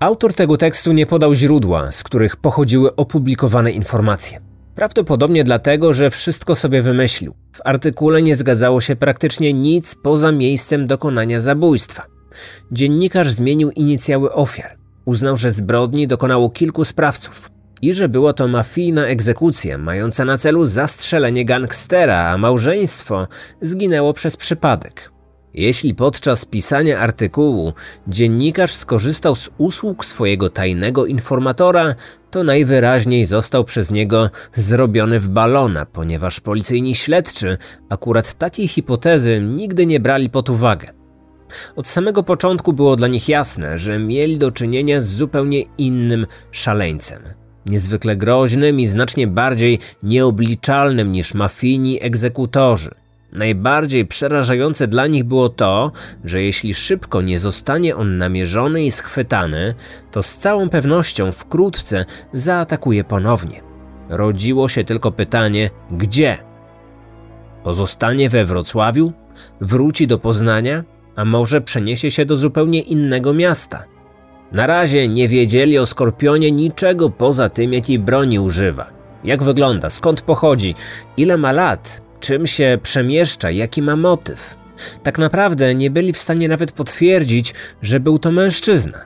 Autor 0.00 0.34
tego 0.34 0.56
tekstu 0.56 0.92
nie 0.92 1.06
podał 1.06 1.34
źródła, 1.34 1.92
z 1.92 2.02
których 2.02 2.36
pochodziły 2.36 2.96
opublikowane 2.96 3.72
informacje. 3.72 4.40
Prawdopodobnie 4.74 5.44
dlatego, 5.44 5.92
że 5.92 6.10
wszystko 6.10 6.54
sobie 6.54 6.82
wymyślił. 6.82 7.34
W 7.52 7.60
artykule 7.64 8.22
nie 8.22 8.36
zgadzało 8.36 8.80
się 8.80 8.96
praktycznie 8.96 9.52
nic 9.52 9.94
poza 9.94 10.32
miejscem 10.32 10.86
dokonania 10.86 11.40
zabójstwa. 11.40 12.06
Dziennikarz 12.72 13.30
zmienił 13.30 13.70
inicjały 13.70 14.32
ofiar. 14.32 14.81
Uznał, 15.04 15.36
że 15.36 15.50
zbrodni 15.50 16.06
dokonało 16.06 16.50
kilku 16.50 16.84
sprawców 16.84 17.50
i 17.82 17.92
że 17.92 18.08
była 18.08 18.32
to 18.32 18.48
mafijna 18.48 19.06
egzekucja 19.06 19.78
mająca 19.78 20.24
na 20.24 20.38
celu 20.38 20.66
zastrzelenie 20.66 21.44
gangstera, 21.44 22.28
a 22.28 22.38
małżeństwo 22.38 23.28
zginęło 23.60 24.12
przez 24.12 24.36
przypadek. 24.36 25.12
Jeśli 25.54 25.94
podczas 25.94 26.44
pisania 26.44 26.98
artykułu 26.98 27.72
dziennikarz 28.08 28.72
skorzystał 28.72 29.34
z 29.34 29.50
usług 29.58 30.04
swojego 30.04 30.50
tajnego 30.50 31.06
informatora, 31.06 31.94
to 32.30 32.44
najwyraźniej 32.44 33.26
został 33.26 33.64
przez 33.64 33.90
niego 33.90 34.30
zrobiony 34.54 35.20
w 35.20 35.28
balona, 35.28 35.86
ponieważ 35.86 36.40
policyjni 36.40 36.94
śledczy 36.94 37.58
akurat 37.88 38.34
takiej 38.34 38.68
hipotezy 38.68 39.40
nigdy 39.40 39.86
nie 39.86 40.00
brali 40.00 40.30
pod 40.30 40.50
uwagę. 40.50 41.01
Od 41.76 41.88
samego 41.88 42.22
początku 42.22 42.72
było 42.72 42.96
dla 42.96 43.08
nich 43.08 43.28
jasne, 43.28 43.78
że 43.78 43.98
mieli 43.98 44.38
do 44.38 44.50
czynienia 44.50 45.00
z 45.00 45.06
zupełnie 45.06 45.62
innym 45.78 46.26
szaleńcem. 46.50 47.22
Niezwykle 47.66 48.16
groźnym 48.16 48.80
i 48.80 48.86
znacznie 48.86 49.26
bardziej 49.26 49.78
nieobliczalnym 50.02 51.12
niż 51.12 51.34
mafijni 51.34 52.02
egzekutorzy. 52.02 52.90
Najbardziej 53.32 54.06
przerażające 54.06 54.86
dla 54.86 55.06
nich 55.06 55.24
było 55.24 55.48
to, 55.48 55.92
że 56.24 56.42
jeśli 56.42 56.74
szybko 56.74 57.22
nie 57.22 57.38
zostanie 57.38 57.96
on 57.96 58.18
namierzony 58.18 58.84
i 58.84 58.90
schwytany, 58.90 59.74
to 60.10 60.22
z 60.22 60.36
całą 60.36 60.68
pewnością 60.68 61.32
wkrótce 61.32 62.04
zaatakuje 62.32 63.04
ponownie. 63.04 63.60
Rodziło 64.08 64.68
się 64.68 64.84
tylko 64.84 65.12
pytanie: 65.12 65.70
gdzie? 65.90 66.38
Pozostanie 67.64 68.28
we 68.28 68.44
Wrocławiu? 68.44 69.12
Wróci 69.60 70.06
do 70.06 70.18
Poznania? 70.18 70.84
A 71.16 71.24
może 71.24 71.60
przeniesie 71.60 72.10
się 72.10 72.24
do 72.24 72.36
zupełnie 72.36 72.80
innego 72.80 73.32
miasta? 73.34 73.84
Na 74.52 74.66
razie 74.66 75.08
nie 75.08 75.28
wiedzieli 75.28 75.78
o 75.78 75.86
Skorpionie 75.86 76.52
niczego 76.52 77.10
poza 77.10 77.48
tym, 77.48 77.72
jakiej 77.72 77.98
broni 77.98 78.38
używa. 78.38 78.90
Jak 79.24 79.42
wygląda, 79.42 79.90
skąd 79.90 80.20
pochodzi, 80.20 80.74
ile 81.16 81.36
ma 81.36 81.52
lat, 81.52 82.02
czym 82.20 82.46
się 82.46 82.78
przemieszcza, 82.82 83.50
jaki 83.50 83.82
ma 83.82 83.96
motyw. 83.96 84.56
Tak 85.02 85.18
naprawdę 85.18 85.74
nie 85.74 85.90
byli 85.90 86.12
w 86.12 86.18
stanie 86.18 86.48
nawet 86.48 86.72
potwierdzić, 86.72 87.54
że 87.82 88.00
był 88.00 88.18
to 88.18 88.32
mężczyzna. 88.32 88.98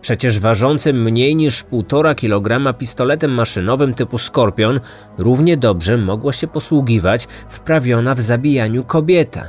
Przecież 0.00 0.40
ważącym 0.40 1.02
mniej 1.02 1.36
niż 1.36 1.64
1,5 1.64 2.14
kg 2.16 2.78
pistoletem 2.78 3.30
maszynowym 3.30 3.94
typu 3.94 4.18
Skorpion 4.18 4.80
równie 5.18 5.56
dobrze 5.56 5.96
mogła 5.96 6.32
się 6.32 6.46
posługiwać 6.46 7.28
wprawiona 7.48 8.14
w 8.14 8.20
zabijaniu 8.20 8.84
kobieta. 8.84 9.44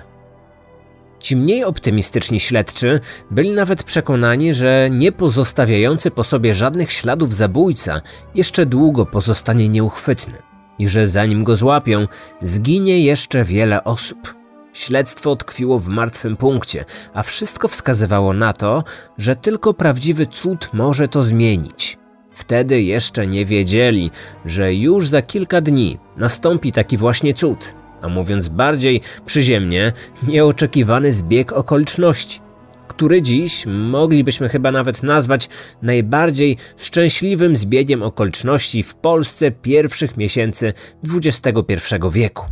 Ci 1.20 1.36
mniej 1.36 1.64
optymistyczni 1.64 2.40
śledczy 2.40 3.00
byli 3.32 3.52
nawet 3.52 3.84
przekonani, 3.84 4.54
że 4.54 4.88
nie 4.92 5.12
pozostawiający 5.12 6.12
po 6.12 6.24
sobie 6.24 6.56
żadnych 6.56 6.92
śladów 6.92 7.34
zabójca 7.34 8.02
jeszcze 8.36 8.66
długo 8.66 9.06
pozostanie 9.06 9.70
nieuchwytny 9.70 10.34
i 10.80 10.88
że 10.88 11.08
zanim 11.08 11.44
go 11.44 11.56
złapią, 11.56 12.08
zginie 12.42 13.00
jeszcze 13.00 13.44
wiele 13.44 13.84
osób. 13.84 14.36
Śledztwo 14.74 15.36
tkwiło 15.36 15.80
w 15.80 15.88
martwym 15.88 16.38
punkcie, 16.38 16.86
a 17.14 17.24
wszystko 17.24 17.68
wskazywało 17.68 18.34
na 18.34 18.54
to, 18.54 18.84
że 19.18 19.36
tylko 19.36 19.74
prawdziwy 19.74 20.26
cud 20.26 20.70
może 20.74 21.08
to 21.08 21.24
zmienić. 21.24 21.98
Wtedy 22.32 22.82
jeszcze 22.82 23.28
nie 23.28 23.46
wiedzieli, 23.46 24.12
że 24.46 24.74
już 24.74 25.10
za 25.10 25.22
kilka 25.22 25.62
dni 25.62 25.98
nastąpi 26.18 26.72
taki 26.72 26.98
właśnie 26.98 27.34
cud 27.34 27.74
a 28.01 28.08
mówiąc 28.08 28.50
bardziej 28.50 29.01
przyziemnie, 29.25 29.94
nieoczekiwany 30.27 31.12
zbieg 31.12 31.53
okoliczności, 31.53 32.40
który 32.88 33.22
dziś 33.22 33.66
moglibyśmy 33.66 34.50
chyba 34.50 34.72
nawet 34.72 35.03
nazwać 35.03 35.50
najbardziej 35.81 36.57
szczęśliwym 36.77 37.55
zbiegiem 37.55 38.03
okoliczności 38.03 38.83
w 38.83 38.96
Polsce 38.96 39.51
pierwszych 39.51 40.18
miesięcy 40.18 40.74
XXI 41.16 41.96
wieku. 42.12 42.46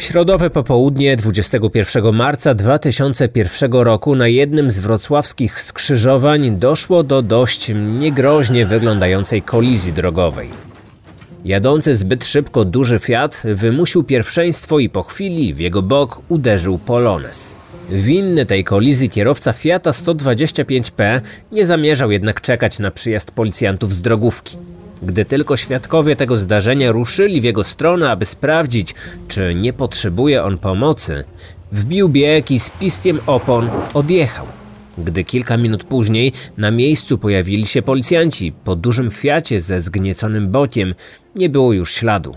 W 0.00 0.02
środowe 0.02 0.50
popołudnie 0.50 1.16
21 1.16 2.14
marca 2.14 2.54
2001 2.54 3.72
roku 3.72 4.16
na 4.16 4.28
jednym 4.28 4.70
z 4.70 4.78
wrocławskich 4.78 5.60
skrzyżowań 5.62 6.56
doszło 6.56 7.02
do 7.02 7.22
dość 7.22 7.72
niegroźnie 7.98 8.66
wyglądającej 8.66 9.42
kolizji 9.42 9.92
drogowej. 9.92 10.69
Jadący 11.44 11.94
zbyt 11.94 12.26
szybko 12.26 12.64
duży 12.64 12.98
Fiat 12.98 13.42
wymusił 13.54 14.04
pierwszeństwo 14.04 14.78
i 14.78 14.88
po 14.88 15.02
chwili 15.02 15.54
w 15.54 15.58
jego 15.58 15.82
bok 15.82 16.22
uderzył 16.28 16.78
Polones. 16.78 17.54
Winny 17.90 18.46
tej 18.46 18.64
kolizji 18.64 19.10
kierowca 19.10 19.52
Fiata 19.52 19.90
125P 19.90 21.20
nie 21.52 21.66
zamierzał 21.66 22.10
jednak 22.10 22.40
czekać 22.40 22.78
na 22.78 22.90
przyjazd 22.90 23.30
policjantów 23.30 23.94
z 23.94 24.02
drogówki. 24.02 24.56
Gdy 25.02 25.24
tylko 25.24 25.56
świadkowie 25.56 26.16
tego 26.16 26.36
zdarzenia 26.36 26.92
ruszyli 26.92 27.40
w 27.40 27.44
jego 27.44 27.64
stronę, 27.64 28.10
aby 28.10 28.24
sprawdzić, 28.24 28.94
czy 29.28 29.54
nie 29.54 29.72
potrzebuje 29.72 30.44
on 30.44 30.58
pomocy, 30.58 31.24
wbił 31.72 32.08
bieg 32.08 32.50
i 32.50 32.60
z 32.60 32.70
pistiem 32.70 33.20
opon 33.26 33.70
odjechał. 33.94 34.59
Gdy 34.98 35.24
kilka 35.24 35.56
minut 35.56 35.84
później 35.84 36.32
na 36.58 36.70
miejscu 36.70 37.18
pojawili 37.18 37.66
się 37.66 37.82
policjanci 37.82 38.52
po 38.64 38.76
dużym 38.76 39.10
Fiacie 39.10 39.60
ze 39.60 39.80
zgnieconym 39.80 40.50
bokiem, 40.50 40.94
nie 41.36 41.48
było 41.48 41.72
już 41.72 41.94
śladu. 41.94 42.36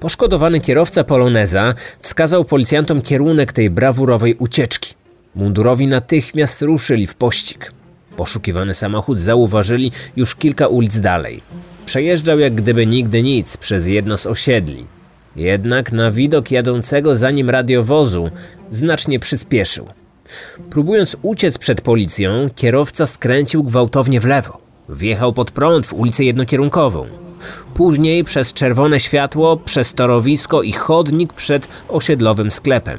Poszkodowany 0.00 0.60
kierowca 0.60 1.04
Poloneza 1.04 1.74
wskazał 2.00 2.44
policjantom 2.44 3.02
kierunek 3.02 3.52
tej 3.52 3.70
brawurowej 3.70 4.34
ucieczki. 4.34 4.94
Mundurowi 5.34 5.86
natychmiast 5.86 6.62
ruszyli 6.62 7.06
w 7.06 7.14
pościg. 7.14 7.72
Poszukiwany 8.16 8.74
samochód 8.74 9.20
zauważyli 9.20 9.92
już 10.16 10.34
kilka 10.34 10.66
ulic 10.66 11.00
dalej. 11.00 11.42
Przejeżdżał 11.86 12.38
jak 12.38 12.54
gdyby 12.54 12.86
nigdy 12.86 13.22
nic 13.22 13.56
przez 13.56 13.86
jedno 13.86 14.18
z 14.18 14.26
osiedli. 14.26 14.86
Jednak 15.36 15.92
na 15.92 16.10
widok 16.10 16.50
jadącego 16.50 17.16
za 17.16 17.30
nim 17.30 17.50
radiowozu 17.50 18.30
znacznie 18.70 19.18
przyspieszył. 19.18 19.86
Próbując 20.70 21.16
uciec 21.22 21.58
przed 21.58 21.80
policją, 21.80 22.50
kierowca 22.54 23.06
skręcił 23.06 23.64
gwałtownie 23.64 24.20
w 24.20 24.24
lewo. 24.24 24.58
Wjechał 24.88 25.32
pod 25.32 25.50
prąd 25.50 25.86
w 25.86 25.92
ulicę 25.92 26.24
jednokierunkową. 26.24 27.06
Później 27.74 28.24
przez 28.24 28.52
czerwone 28.52 29.00
światło, 29.00 29.56
przez 29.56 29.94
torowisko 29.94 30.62
i 30.62 30.72
chodnik 30.72 31.32
przed 31.32 31.68
osiedlowym 31.88 32.50
sklepem. 32.50 32.98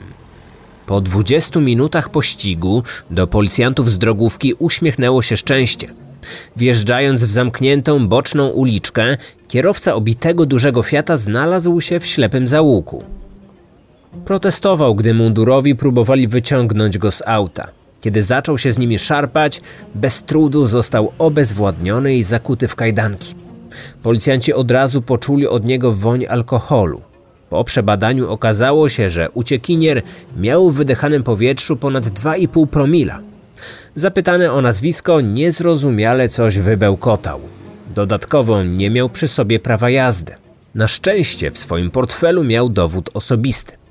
Po 0.86 1.02
20 1.02 1.60
minutach 1.60 2.10
pościgu 2.10 2.84
do 3.10 3.28
policjantów 3.28 3.90
z 3.90 3.98
drogówki 3.98 4.54
uśmiechnęło 4.54 5.22
się 5.22 5.38
szczęście. 5.38 5.88
Wjeżdżając 6.58 7.24
w 7.24 7.32
zamkniętą 7.32 8.08
boczną 8.08 8.50
uliczkę, 8.50 9.18
kierowca 9.48 9.96
obitego 9.96 10.46
dużego 10.46 10.84
Fiata 10.84 11.18
znalazł 11.18 11.82
się 11.82 12.00
w 12.00 12.06
ślepym 12.06 12.48
załuku. 12.48 13.04
Protestował, 14.26 14.96
gdy 14.96 15.14
mundurowi 15.14 15.76
próbowali 15.76 16.28
wyciągnąć 16.28 16.98
go 16.98 17.12
z 17.12 17.22
auta. 17.26 17.68
Kiedy 18.02 18.24
zaczął 18.24 18.58
się 18.58 18.72
z 18.72 18.78
nimi 18.78 19.00
szarpać, 19.00 19.62
bez 19.96 20.24
trudu 20.24 20.68
został 20.68 21.12
obezwładniony 21.20 22.16
i 22.16 22.24
zakuty 22.24 22.68
w 22.68 22.76
kajdanki. 22.76 23.36
Policjanci 24.04 24.54
od 24.54 24.72
razu 24.72 25.02
poczuli 25.02 25.48
od 25.48 25.66
niego 25.66 25.94
woń 25.94 26.26
alkoholu. 26.26 27.02
Po 27.50 27.64
przebadaniu 27.64 28.30
okazało 28.30 28.90
się, 28.90 29.10
że 29.10 29.30
uciekinier 29.30 30.02
miał 30.38 30.70
w 30.70 30.76
wydechanym 30.76 31.24
powietrzu 31.24 31.78
ponad 31.78 32.06
2,5 32.06 32.68
promila. 32.68 33.20
Zapytany 33.96 34.52
o 34.52 34.62
nazwisko, 34.62 35.22
niezrozumiale 35.22 36.30
coś 36.30 36.58
wybełkotał. 36.58 37.40
Dodatkowo 37.96 38.64
nie 38.64 38.90
miał 38.90 39.10
przy 39.10 39.28
sobie 39.28 39.60
prawa 39.60 39.90
jazdy. 39.90 40.34
Na 40.76 40.88
szczęście 40.88 41.52
w 41.52 41.58
swoim 41.58 41.92
portfelu 41.92 42.44
miał 42.44 42.70
dowód 42.70 43.10
osobisty. 43.14 43.83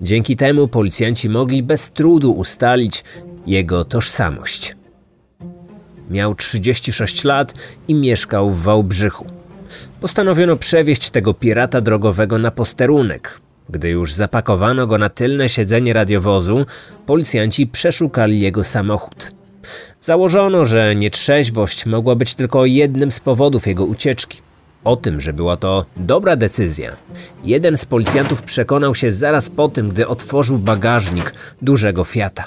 Dzięki 0.00 0.36
temu 0.36 0.68
policjanci 0.68 1.28
mogli 1.28 1.62
bez 1.62 1.90
trudu 1.90 2.32
ustalić 2.32 3.04
jego 3.46 3.84
tożsamość. 3.84 4.76
Miał 6.10 6.34
36 6.34 7.24
lat 7.24 7.54
i 7.88 7.94
mieszkał 7.94 8.50
w 8.50 8.62
Wałbrzychu. 8.62 9.26
Postanowiono 10.00 10.56
przewieźć 10.56 11.10
tego 11.10 11.34
pirata 11.34 11.80
drogowego 11.80 12.38
na 12.38 12.50
posterunek. 12.50 13.40
Gdy 13.70 13.88
już 13.88 14.12
zapakowano 14.12 14.86
go 14.86 14.98
na 14.98 15.08
tylne 15.08 15.48
siedzenie 15.48 15.92
radiowozu, 15.92 16.66
policjanci 17.06 17.66
przeszukali 17.66 18.40
jego 18.40 18.64
samochód. 18.64 19.32
Założono, 20.00 20.64
że 20.64 20.94
nietrzeźwość 20.94 21.86
mogła 21.86 22.14
być 22.14 22.34
tylko 22.34 22.66
jednym 22.66 23.10
z 23.10 23.20
powodów 23.20 23.66
jego 23.66 23.84
ucieczki. 23.84 24.38
O 24.84 24.96
tym, 24.96 25.20
że 25.20 25.32
była 25.32 25.56
to 25.56 25.86
dobra 25.96 26.36
decyzja, 26.36 26.96
jeden 27.44 27.78
z 27.78 27.84
policjantów 27.84 28.42
przekonał 28.42 28.94
się 28.94 29.10
zaraz 29.10 29.50
po 29.50 29.68
tym, 29.68 29.88
gdy 29.88 30.08
otworzył 30.08 30.58
bagażnik 30.58 31.34
dużego 31.62 32.04
Fiata. 32.04 32.46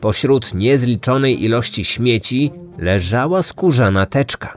pośród 0.00 0.54
niezliczonej 0.54 1.44
ilości 1.44 1.84
śmieci 1.84 2.50
leżała 2.78 3.42
skórzana 3.42 4.06
teczka. 4.06 4.56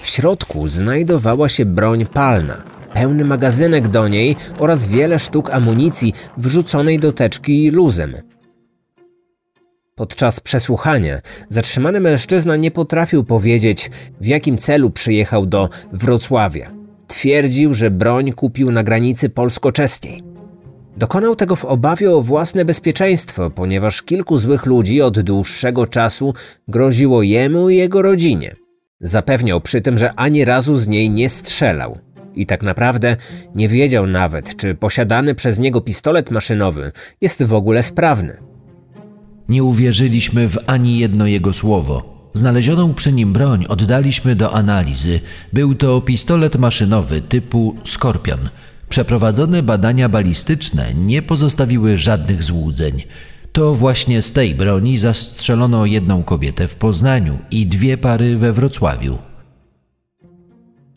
W 0.00 0.06
środku 0.06 0.68
znajdowała 0.68 1.48
się 1.48 1.64
broń 1.64 2.06
palna, 2.06 2.62
pełny 2.94 3.24
magazynek 3.24 3.88
do 3.88 4.08
niej 4.08 4.36
oraz 4.58 4.86
wiele 4.86 5.18
sztuk 5.18 5.50
amunicji 5.50 6.12
wrzuconej 6.36 6.98
do 6.98 7.12
teczki 7.12 7.70
luzem. 7.70 8.33
Podczas 9.96 10.40
przesłuchania 10.40 11.20
zatrzymany 11.48 12.00
mężczyzna 12.00 12.56
nie 12.56 12.70
potrafił 12.70 13.24
powiedzieć, 13.24 13.90
w 14.20 14.26
jakim 14.26 14.58
celu 14.58 14.90
przyjechał 14.90 15.46
do 15.46 15.68
Wrocławia. 15.92 16.70
Twierdził, 17.06 17.74
że 17.74 17.90
broń 17.90 18.32
kupił 18.32 18.70
na 18.70 18.82
granicy 18.82 19.28
polsko-czeskiej. 19.28 20.22
Dokonał 20.96 21.36
tego 21.36 21.56
w 21.56 21.64
obawie 21.64 22.10
o 22.10 22.22
własne 22.22 22.64
bezpieczeństwo, 22.64 23.50
ponieważ 23.50 24.02
kilku 24.02 24.38
złych 24.38 24.66
ludzi 24.66 25.02
od 25.02 25.20
dłuższego 25.20 25.86
czasu 25.86 26.34
groziło 26.68 27.22
jemu 27.22 27.70
i 27.70 27.76
jego 27.76 28.02
rodzinie. 28.02 28.54
Zapewniał 29.00 29.60
przy 29.60 29.80
tym, 29.80 29.98
że 29.98 30.12
ani 30.16 30.44
razu 30.44 30.76
z 30.76 30.88
niej 30.88 31.10
nie 31.10 31.28
strzelał. 31.28 31.98
I 32.34 32.46
tak 32.46 32.62
naprawdę 32.62 33.16
nie 33.54 33.68
wiedział 33.68 34.06
nawet, 34.06 34.56
czy 34.56 34.74
posiadany 34.74 35.34
przez 35.34 35.58
niego 35.58 35.80
pistolet 35.80 36.30
maszynowy 36.30 36.92
jest 37.20 37.42
w 37.42 37.54
ogóle 37.54 37.82
sprawny. 37.82 38.53
Nie 39.48 39.64
uwierzyliśmy 39.64 40.48
w 40.48 40.58
ani 40.66 40.98
jedno 40.98 41.26
jego 41.26 41.52
słowo. 41.52 42.14
Znalezioną 42.34 42.94
przy 42.94 43.12
nim 43.12 43.32
broń 43.32 43.66
oddaliśmy 43.68 44.36
do 44.36 44.52
analizy. 44.52 45.20
Był 45.52 45.74
to 45.74 46.00
pistolet 46.00 46.56
maszynowy 46.56 47.20
typu 47.20 47.76
Skorpion. 47.84 48.48
Przeprowadzone 48.88 49.62
badania 49.62 50.08
balistyczne 50.08 50.94
nie 50.94 51.22
pozostawiły 51.22 51.98
żadnych 51.98 52.42
złudzeń. 52.42 53.02
To 53.52 53.74
właśnie 53.74 54.22
z 54.22 54.32
tej 54.32 54.54
broni 54.54 54.98
zastrzelono 54.98 55.86
jedną 55.86 56.22
kobietę 56.22 56.68
w 56.68 56.74
Poznaniu 56.74 57.38
i 57.50 57.66
dwie 57.66 57.98
pary 57.98 58.36
we 58.36 58.52
Wrocławiu. 58.52 59.18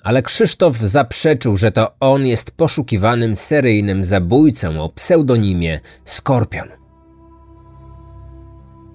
Ale 0.04 0.24
Krzysztof 0.24 0.78
zaprzeczył, 0.78 1.58
że 1.58 1.72
to 1.72 2.00
on 2.00 2.26
jest 2.26 2.52
poszukiwanym 2.52 3.36
seryjnym 3.36 4.04
zabójcą 4.04 4.84
o 4.84 4.90
pseudonimie 4.90 5.80
Skorpion. 6.06 6.87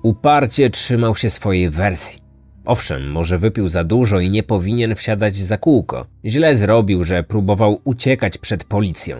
Uparcie 0.03 0.71
trzymał 0.71 1.17
się 1.17 1.31
swojej 1.31 1.71
wersji. 1.71 2.23
Owszem, 2.65 3.11
może 3.11 3.39
wypił 3.39 3.69
za 3.69 3.85
dużo 3.85 4.21
i 4.21 4.31
nie 4.31 4.43
powinien 4.43 4.95
wsiadać 4.95 5.37
za 5.37 5.59
kółko. 5.59 6.07
Źle 6.25 6.57
zrobił, 6.57 7.05
że 7.05 7.23
próbował 7.23 7.81
uciekać 7.85 8.39
przed 8.39 8.65
policją. 8.65 9.17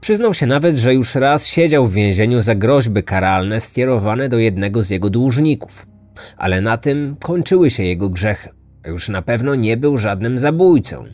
Przyznał 0.00 0.34
się 0.34 0.46
nawet, 0.46 0.76
że 0.76 0.94
już 0.94 1.14
raz 1.14 1.46
siedział 1.46 1.86
w 1.86 1.92
więzieniu 1.92 2.40
za 2.40 2.54
groźby 2.54 3.02
karalne 3.02 3.60
skierowane 3.60 4.28
do 4.28 4.38
jednego 4.38 4.82
z 4.82 4.90
jego 4.90 5.10
dłużników. 5.10 5.86
Ale 6.36 6.60
na 6.60 6.76
tym 6.76 7.16
kończyły 7.20 7.70
się 7.70 7.82
jego 7.82 8.08
grzechy. 8.08 8.48
Już 8.86 9.08
na 9.08 9.22
pewno 9.22 9.54
nie 9.54 9.76
był 9.76 9.98
żadnym 9.98 10.38
zabójcą. 10.38 11.04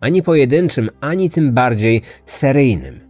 Ani 0.00 0.22
pojedynczym, 0.22 0.90
ani 1.00 1.30
tym 1.30 1.52
bardziej 1.52 2.02
seryjnym. 2.26 3.00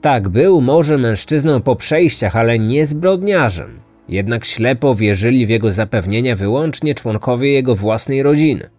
Tak, 0.00 0.28
był 0.28 0.60
może 0.60 0.98
mężczyzną 0.98 1.60
po 1.60 1.76
przejściach, 1.76 2.36
ale 2.36 2.58
nie 2.58 2.86
zbrodniarzem. 2.86 3.87
Jednak 4.08 4.44
ślepo 4.44 4.94
wierzyli 4.94 5.46
w 5.46 5.48
jego 5.48 5.70
zapewnienia 5.70 6.36
wyłącznie 6.36 6.94
członkowie 6.94 7.52
jego 7.52 7.74
własnej 7.74 8.22
rodziny. 8.22 8.70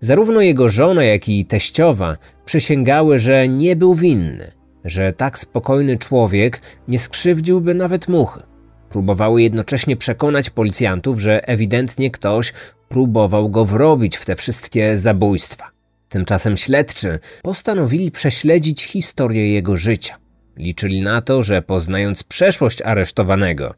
Zarówno 0.00 0.40
jego 0.40 0.68
żona, 0.68 1.04
jak 1.04 1.28
i 1.28 1.44
teściowa 1.44 2.16
przysięgały, 2.44 3.18
że 3.18 3.48
nie 3.48 3.76
był 3.76 3.94
winny, 3.94 4.52
że 4.84 5.12
tak 5.12 5.38
spokojny 5.38 5.98
człowiek 5.98 6.60
nie 6.88 6.98
skrzywdziłby 6.98 7.74
nawet 7.74 8.08
muchy. 8.08 8.42
Próbowały 8.90 9.42
jednocześnie 9.42 9.96
przekonać 9.96 10.50
policjantów, 10.50 11.20
że 11.20 11.48
ewidentnie 11.48 12.10
ktoś 12.10 12.52
próbował 12.88 13.48
go 13.48 13.64
wrobić 13.64 14.16
w 14.16 14.24
te 14.24 14.36
wszystkie 14.36 14.96
zabójstwa. 14.96 15.70
Tymczasem 16.08 16.56
śledczy 16.56 17.18
postanowili 17.42 18.10
prześledzić 18.10 18.84
historię 18.84 19.52
jego 19.52 19.76
życia. 19.76 20.27
Liczyli 20.58 21.00
na 21.00 21.20
to, 21.20 21.42
że 21.42 21.62
poznając 21.62 22.22
przeszłość 22.22 22.82
aresztowanego, 22.82 23.74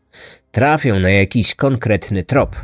trafią 0.51 1.01
na 1.01 1.11
jakiś 1.11 1.55
konkretny 1.55 2.25
trop. 2.25 2.57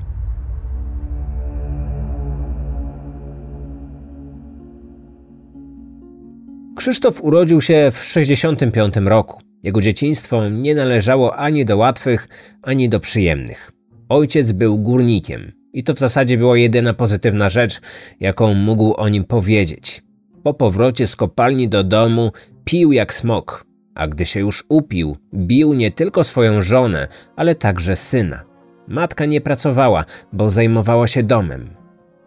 Krzysztof 6.76 7.24
urodził 7.24 7.60
się 7.60 7.90
w 7.92 8.04
65 8.04 8.94
roku. 8.96 9.40
Jego 9.62 9.80
dzieciństwo 9.80 10.48
nie 10.48 10.74
należało 10.74 11.36
ani 11.36 11.64
do 11.64 11.76
łatwych, 11.76 12.28
ani 12.62 12.88
do 12.88 13.00
przyjemnych. 13.00 13.72
Ojciec 14.08 14.52
był 14.52 14.78
górnikiem 14.78 15.52
i 15.72 15.84
to 15.84 15.94
w 15.94 15.98
zasadzie 15.98 16.38
była 16.38 16.58
jedyna 16.58 16.94
pozytywna 16.94 17.48
rzecz, 17.48 17.80
jaką 18.20 18.54
mógł 18.54 18.94
o 18.94 19.08
nim 19.08 19.24
powiedzieć. 19.24 20.02
Po 20.42 20.54
powrocie 20.54 21.06
z 21.06 21.16
kopalni 21.16 21.68
do 21.68 21.84
domu 21.84 22.32
pił 22.64 22.92
jak 22.92 23.14
smok, 23.14 23.66
a 23.96 24.08
gdy 24.08 24.26
się 24.26 24.40
już 24.40 24.64
upił, 24.68 25.16
bił 25.34 25.74
nie 25.74 25.90
tylko 25.90 26.24
swoją 26.24 26.62
żonę, 26.62 27.08
ale 27.36 27.54
także 27.54 27.96
syna. 27.96 28.44
Matka 28.88 29.24
nie 29.24 29.40
pracowała, 29.40 30.04
bo 30.32 30.50
zajmowała 30.50 31.06
się 31.06 31.22
domem. 31.22 31.76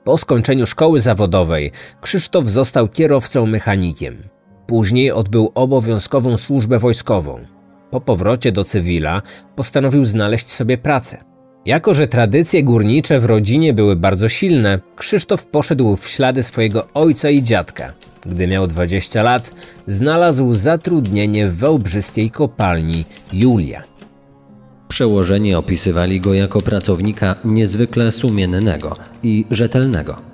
Po 0.04 0.18
skończeniu 0.18 0.66
szkoły 0.68 1.00
zawodowej 1.00 1.72
Krzysztof 2.02 2.46
został 2.46 2.88
kierowcą 2.88 3.46
mechanikiem. 3.46 4.18
Później 4.68 5.12
odbył 5.12 5.52
obowiązkową 5.56 6.38
służbę 6.38 6.80
wojskową. 6.80 7.40
Po 7.92 8.02
powrocie 8.02 8.52
do 8.52 8.64
cywila 8.64 9.22
postanowił 9.56 10.06
znaleźć 10.06 10.50
sobie 10.50 10.78
pracę. 10.78 11.18
Jako, 11.66 11.94
że 11.94 12.08
tradycje 12.08 12.64
górnicze 12.64 13.20
w 13.20 13.26
rodzinie 13.26 13.74
były 13.74 13.96
bardzo 13.96 14.30
silne, 14.30 14.80
Krzysztof 14.96 15.48
poszedł 15.48 15.96
w 15.96 16.08
ślady 16.08 16.44
swojego 16.44 16.88
ojca 16.94 17.30
i 17.30 17.44
dziadka. 17.44 17.94
Gdy 18.26 18.48
miał 18.48 18.68
20 18.68 19.24
lat, 19.24 19.52
znalazł 19.88 20.54
zatrudnienie 20.54 21.48
w 21.48 21.58
wałbrzyskiej 21.58 22.32
kopalni 22.32 23.06
Julia. 23.34 23.84
Przełożeni 24.88 25.56
opisywali 25.56 26.22
go 26.22 26.34
jako 26.34 26.62
pracownika 26.62 27.36
niezwykle 27.46 28.12
sumiennego 28.12 28.96
i 29.24 29.46
rzetelnego. 29.52 30.30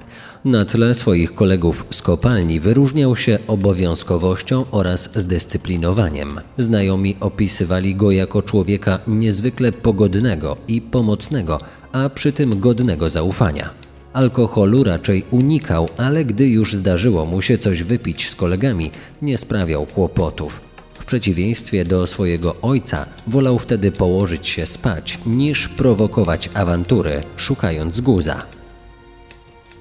Na 0.46 0.66
tle 0.66 0.96
swoich 0.96 1.36
kolegów 1.36 1.86
z 1.90 2.02
kopalni 2.02 2.60
wyróżniał 2.60 3.16
się 3.16 3.40
obowiązkowością 3.48 4.66
oraz 4.72 5.10
zdyscyplinowaniem. 5.16 6.40
Znajomi 6.58 7.16
opisywali 7.20 7.96
go 7.96 8.12
jako 8.12 8.42
człowieka 8.42 9.00
niezwykle 9.08 9.72
pogodnego 9.72 10.58
i 10.68 10.82
pomocnego, 10.82 11.60
a 11.92 12.10
przy 12.10 12.34
tym 12.34 12.60
godnego 12.60 13.10
zaufania. 13.10 13.85
Alkoholu 14.16 14.84
raczej 14.84 15.24
unikał, 15.32 15.90
ale 15.98 16.26
gdy 16.26 16.48
już 16.48 16.76
zdarzyło 16.76 17.26
mu 17.26 17.42
się 17.42 17.58
coś 17.58 17.84
wypić 17.84 18.30
z 18.30 18.36
kolegami, 18.36 18.92
nie 19.22 19.38
sprawiał 19.38 19.86
kłopotów. 19.86 20.62
W 20.94 21.06
przeciwieństwie 21.06 21.86
do 21.86 22.08
swojego 22.08 22.56
ojca, 22.62 23.06
wolał 23.28 23.60
wtedy 23.60 23.92
położyć 23.92 24.48
się 24.48 24.66
spać, 24.66 25.20
niż 25.26 25.68
prowokować 25.68 26.50
awantury, 26.54 27.24
szukając 27.36 28.02
guza. 28.02 28.46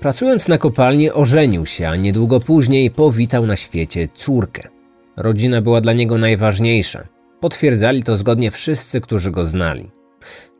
Pracując 0.00 0.48
na 0.48 0.58
kopalni 0.58 1.10
ożenił 1.10 1.66
się, 1.66 1.88
a 1.88 1.96
niedługo 1.96 2.40
później 2.40 2.90
powitał 2.90 3.46
na 3.46 3.56
świecie 3.56 4.08
córkę. 4.14 4.68
Rodzina 5.16 5.62
była 5.62 5.80
dla 5.80 5.92
niego 5.92 6.18
najważniejsza. 6.18 7.06
Potwierdzali 7.40 8.02
to 8.02 8.16
zgodnie 8.16 8.50
wszyscy, 8.50 9.00
którzy 9.00 9.30
go 9.30 9.44
znali. 9.44 9.90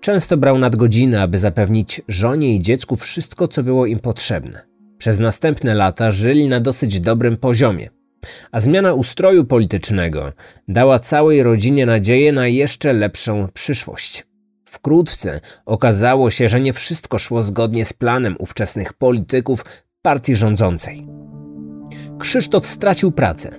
Często 0.00 0.37
brał 0.37 0.59
nadgodziny, 0.59 1.20
aby 1.20 1.38
zapewnić 1.38 2.03
żonie 2.09 2.55
i 2.55 2.61
dziecku 2.61 2.96
wszystko, 2.96 3.48
co 3.48 3.62
było 3.62 3.87
im 3.87 4.00
potrzebne. 4.00 4.66
Przez 4.98 5.20
następne 5.20 5.74
lata 5.74 6.12
żyli 6.12 6.48
na 6.48 6.61
dosyć 6.61 7.00
dobrym 7.00 7.37
poziomie, 7.37 7.90
a 8.53 8.61
zmiana 8.61 8.94
ustroju 8.94 9.44
politycznego 9.44 10.33
dała 10.68 10.98
całej 10.98 11.42
rodzinie 11.42 11.87
nadzieję 11.87 12.33
na 12.33 12.48
jeszcze 12.48 12.92
lepszą 12.92 13.48
przyszłość. 13.55 14.27
Wkrótce 14.64 15.40
okazało 15.66 16.31
się, 16.31 16.48
że 16.48 16.61
nie 16.61 16.72
wszystko 16.72 17.18
szło 17.18 17.42
zgodnie 17.42 17.85
z 17.85 17.92
planem 17.92 18.37
ówczesnych 18.38 18.92
polityków 18.92 19.64
partii 20.03 20.37
rządzącej. 20.37 21.07
Krzysztof 22.18 22.66
stracił 22.66 23.12
pracę. 23.12 23.50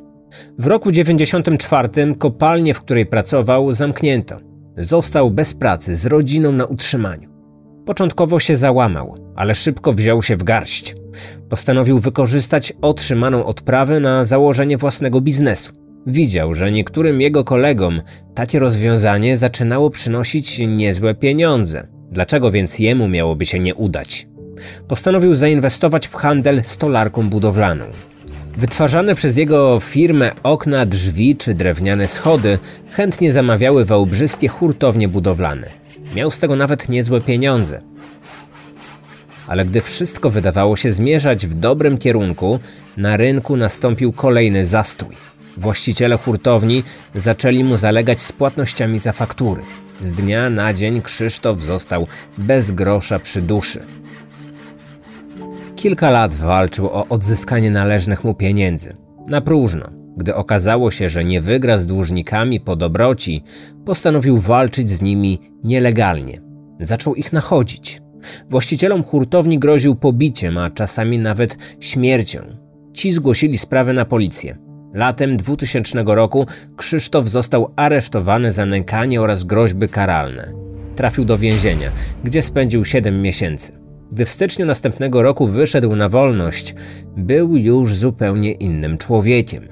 W 0.60 0.68
roku 0.68 0.92
94 0.92 1.90
kopalnię, 2.20 2.74
w 2.74 2.82
której 2.82 3.06
pracował, 3.06 3.72
zamknięto. 3.72 4.38
Został 4.78 5.32
bez 5.32 5.54
pracy 5.54 5.96
z 5.96 6.06
rodziną 6.06 6.52
na 6.52 6.66
utrzymaniu. 6.66 7.30
Początkowo 7.86 8.40
się 8.40 8.56
załamał, 8.56 9.16
ale 9.36 9.56
szybko 9.56 9.94
wziął 9.94 10.22
się 10.22 10.38
w 10.38 10.44
garść. 10.44 10.96
Postanowił 11.50 12.00
wykorzystać 12.00 12.74
otrzymaną 12.82 13.46
odprawę 13.46 14.00
na 14.00 14.24
założenie 14.24 14.78
własnego 14.78 15.22
biznesu. 15.22 15.74
Widział, 16.08 16.54
że 16.54 16.72
niektórym 16.72 17.22
jego 17.22 17.44
kolegom 17.44 18.02
takie 18.36 18.60
rozwiązanie 18.60 19.38
zaczynało 19.38 19.90
przynosić 19.90 20.60
niezłe 20.60 21.16
pieniądze. 21.16 21.88
Dlaczego 22.12 22.52
więc 22.52 22.80
jemu 22.80 23.08
miałoby 23.08 23.46
się 23.46 23.60
nie 23.60 23.76
udać? 23.76 24.28
Postanowił 24.88 25.34
zainwestować 25.34 26.08
w 26.08 26.16
handel 26.16 26.64
stolarką 26.64 27.30
budowlaną. 27.30 27.86
Wytwarzane 28.58 29.16
przez 29.16 29.38
jego 29.38 29.80
firmę 29.80 30.32
okna, 30.44 30.86
drzwi 30.86 31.36
czy 31.36 31.54
drewniane 31.54 32.08
schody 32.08 32.60
chętnie 32.92 33.32
zamawiały 33.32 33.86
wałbrzyskie 33.86 34.48
hurtownie 34.48 35.08
budowlane. 35.08 35.70
Miał 36.16 36.32
z 36.32 36.40
tego 36.40 36.56
nawet 36.56 36.90
niezłe 36.90 37.22
pieniądze. 37.22 37.82
Ale 39.48 39.66
gdy 39.66 39.82
wszystko 39.82 40.30
wydawało 40.30 40.76
się 40.76 40.92
zmierzać 40.92 41.48
w 41.48 41.54
dobrym 41.54 41.98
kierunku, 41.98 42.60
na 42.98 43.18
rynku 43.18 43.58
nastąpił 43.58 44.14
kolejny 44.14 44.66
zastój. 44.66 45.16
Właściciele 45.58 46.18
hurtowni 46.18 46.84
zaczęli 47.16 47.64
mu 47.64 47.78
zalegać 47.78 48.22
z 48.22 48.32
płatnościami 48.32 49.00
za 49.00 49.12
faktury. 49.12 49.62
Z 50.02 50.12
dnia 50.12 50.50
na 50.50 50.74
dzień 50.74 51.02
Krzysztof 51.02 51.62
został 51.62 52.08
bez 52.38 52.72
grosza 52.72 53.20
przy 53.20 53.42
duszy. 53.42 53.84
Kilka 55.86 56.10
lat 56.10 56.36
walczył 56.36 56.86
o 56.88 57.08
odzyskanie 57.08 57.72
należnych 57.72 58.24
mu 58.24 58.34
pieniędzy. 58.34 58.96
Na 59.30 59.42
próżno. 59.42 59.86
Gdy 60.18 60.36
okazało 60.36 60.92
się, 60.92 61.10
że 61.10 61.24
nie 61.24 61.42
wygra 61.42 61.78
z 61.78 61.86
dłużnikami 61.86 62.60
po 62.60 62.76
dobroci, 62.76 63.44
postanowił 63.86 64.38
walczyć 64.38 64.90
z 64.90 65.02
nimi 65.02 65.40
nielegalnie. 65.64 66.42
Zaczął 66.80 67.16
ich 67.16 67.34
nachodzić. 67.34 68.02
Właścicielom 68.50 69.04
hurtowni 69.04 69.60
groził 69.60 69.96
pobiciem, 69.96 70.58
a 70.58 70.70
czasami 70.70 71.20
nawet 71.20 71.58
śmiercią. 71.80 72.40
Ci 72.94 73.12
zgłosili 73.12 73.58
sprawę 73.58 73.94
na 73.94 74.06
policję. 74.06 74.58
Latem 74.94 75.38
2000 75.38 76.04
roku 76.06 76.46
Krzysztof 76.78 77.28
został 77.28 77.74
aresztowany 77.76 78.52
za 78.52 78.66
nękanie 78.66 79.22
oraz 79.22 79.44
groźby 79.44 79.88
karalne. 79.88 80.54
Trafił 80.96 81.26
do 81.26 81.38
więzienia, 81.38 81.92
gdzie 82.24 82.42
spędził 82.42 82.86
7 82.86 83.22
miesięcy. 83.22 83.85
Gdy 84.12 84.26
w 84.26 84.30
styczniu 84.30 84.66
następnego 84.66 85.22
roku 85.22 85.48
wyszedł 85.48 85.96
na 85.96 86.10
wolność, 86.10 86.76
był 87.18 87.58
już 87.58 87.96
zupełnie 87.96 88.52
innym 88.52 88.98
człowiekiem. 88.98 89.68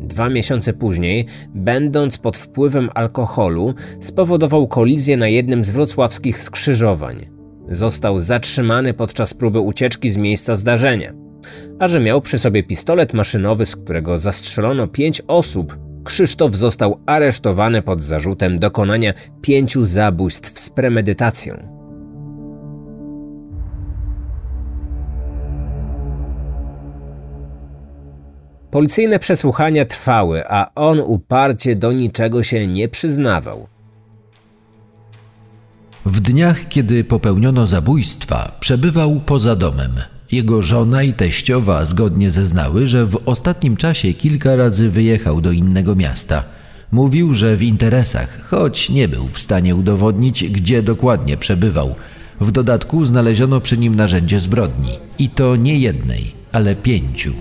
Dwa 0.00 0.28
miesiące 0.28 0.72
później, 0.72 1.26
będąc 1.54 2.18
pod 2.18 2.36
wpływem 2.36 2.88
alkoholu, 2.94 3.74
spowodował 4.00 4.68
kolizję 4.68 5.16
na 5.16 5.28
jednym 5.28 5.64
z 5.64 5.70
wrocławskich 5.70 6.38
skrzyżowań. 6.38 7.28
Został 7.68 8.20
zatrzymany 8.20 8.94
podczas 8.94 9.34
próby 9.34 9.60
ucieczki 9.60 10.10
z 10.10 10.16
miejsca 10.16 10.56
zdarzenia. 10.56 11.12
A 11.78 11.88
że 11.88 12.00
miał 12.00 12.20
przy 12.20 12.38
sobie 12.38 12.62
pistolet 12.62 13.14
maszynowy, 13.14 13.66
z 13.66 13.76
którego 13.76 14.18
zastrzelono 14.18 14.86
pięć 14.86 15.22
osób, 15.26 15.78
Krzysztof 16.04 16.54
został 16.54 17.00
aresztowany 17.06 17.82
pod 17.82 18.02
zarzutem 18.02 18.58
dokonania 18.58 19.14
pięciu 19.42 19.84
zabójstw 19.84 20.58
z 20.58 20.70
premedytacją. 20.70 21.77
Policyjne 28.70 29.18
przesłuchania 29.18 29.84
trwały, 29.84 30.42
a 30.48 30.70
on 30.74 31.00
uparcie 31.00 31.76
do 31.76 31.92
niczego 31.92 32.42
się 32.42 32.66
nie 32.66 32.88
przyznawał. 32.88 33.66
W 36.06 36.20
dniach, 36.20 36.68
kiedy 36.68 37.04
popełniono 37.04 37.66
zabójstwa, 37.66 38.52
przebywał 38.60 39.20
poza 39.20 39.56
domem. 39.56 39.92
Jego 40.32 40.62
żona 40.62 41.02
i 41.02 41.12
teściowa 41.12 41.84
zgodnie 41.84 42.30
zeznały, 42.30 42.86
że 42.86 43.06
w 43.06 43.22
ostatnim 43.26 43.76
czasie 43.76 44.14
kilka 44.14 44.56
razy 44.56 44.90
wyjechał 44.90 45.40
do 45.40 45.52
innego 45.52 45.94
miasta. 45.94 46.44
Mówił, 46.92 47.34
że 47.34 47.56
w 47.56 47.62
interesach, 47.62 48.40
choć 48.40 48.90
nie 48.90 49.08
był 49.08 49.28
w 49.28 49.38
stanie 49.38 49.76
udowodnić, 49.76 50.44
gdzie 50.44 50.82
dokładnie 50.82 51.36
przebywał. 51.36 51.94
W 52.40 52.50
dodatku 52.50 53.06
znaleziono 53.06 53.60
przy 53.60 53.78
nim 53.78 53.96
narzędzie 53.96 54.40
zbrodni. 54.40 54.98
I 55.18 55.28
to 55.28 55.56
nie 55.56 55.78
jednej, 55.78 56.32
ale 56.52 56.74
pięciu. 56.74 57.32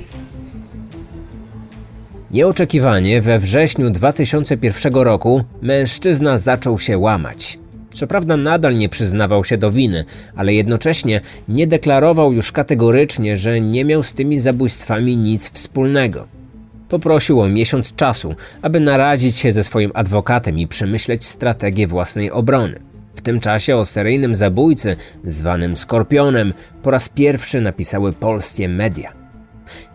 Nieoczekiwanie 2.31 3.21
we 3.21 3.39
wrześniu 3.39 3.89
2001 3.89 4.93
roku 4.93 5.43
mężczyzna 5.61 6.37
zaczął 6.37 6.79
się 6.79 6.97
łamać. 6.97 7.59
Co 7.93 8.07
prawda 8.07 8.37
nadal 8.37 8.77
nie 8.77 8.89
przyznawał 8.89 9.43
się 9.43 9.57
do 9.57 9.71
winy, 9.71 10.05
ale 10.35 10.53
jednocześnie 10.53 11.21
nie 11.47 11.67
deklarował 11.67 12.33
już 12.33 12.51
kategorycznie, 12.51 13.37
że 13.37 13.61
nie 13.61 13.85
miał 13.85 14.03
z 14.03 14.13
tymi 14.13 14.39
zabójstwami 14.39 15.17
nic 15.17 15.49
wspólnego. 15.49 16.27
Poprosił 16.89 17.41
o 17.41 17.49
miesiąc 17.49 17.95
czasu, 17.95 18.35
aby 18.61 18.79
naradzić 18.79 19.37
się 19.37 19.51
ze 19.51 19.63
swoim 19.63 19.91
adwokatem 19.93 20.59
i 20.59 20.67
przemyśleć 20.67 21.25
strategię 21.25 21.87
własnej 21.87 22.31
obrony. 22.31 22.79
W 23.15 23.21
tym 23.21 23.39
czasie 23.39 23.77
o 23.77 23.85
seryjnym 23.85 24.35
zabójcy, 24.35 24.95
zwanym 25.23 25.77
Skorpionem, 25.77 26.53
po 26.83 26.91
raz 26.91 27.09
pierwszy 27.09 27.61
napisały 27.61 28.13
polskie 28.13 28.69
media. 28.69 29.16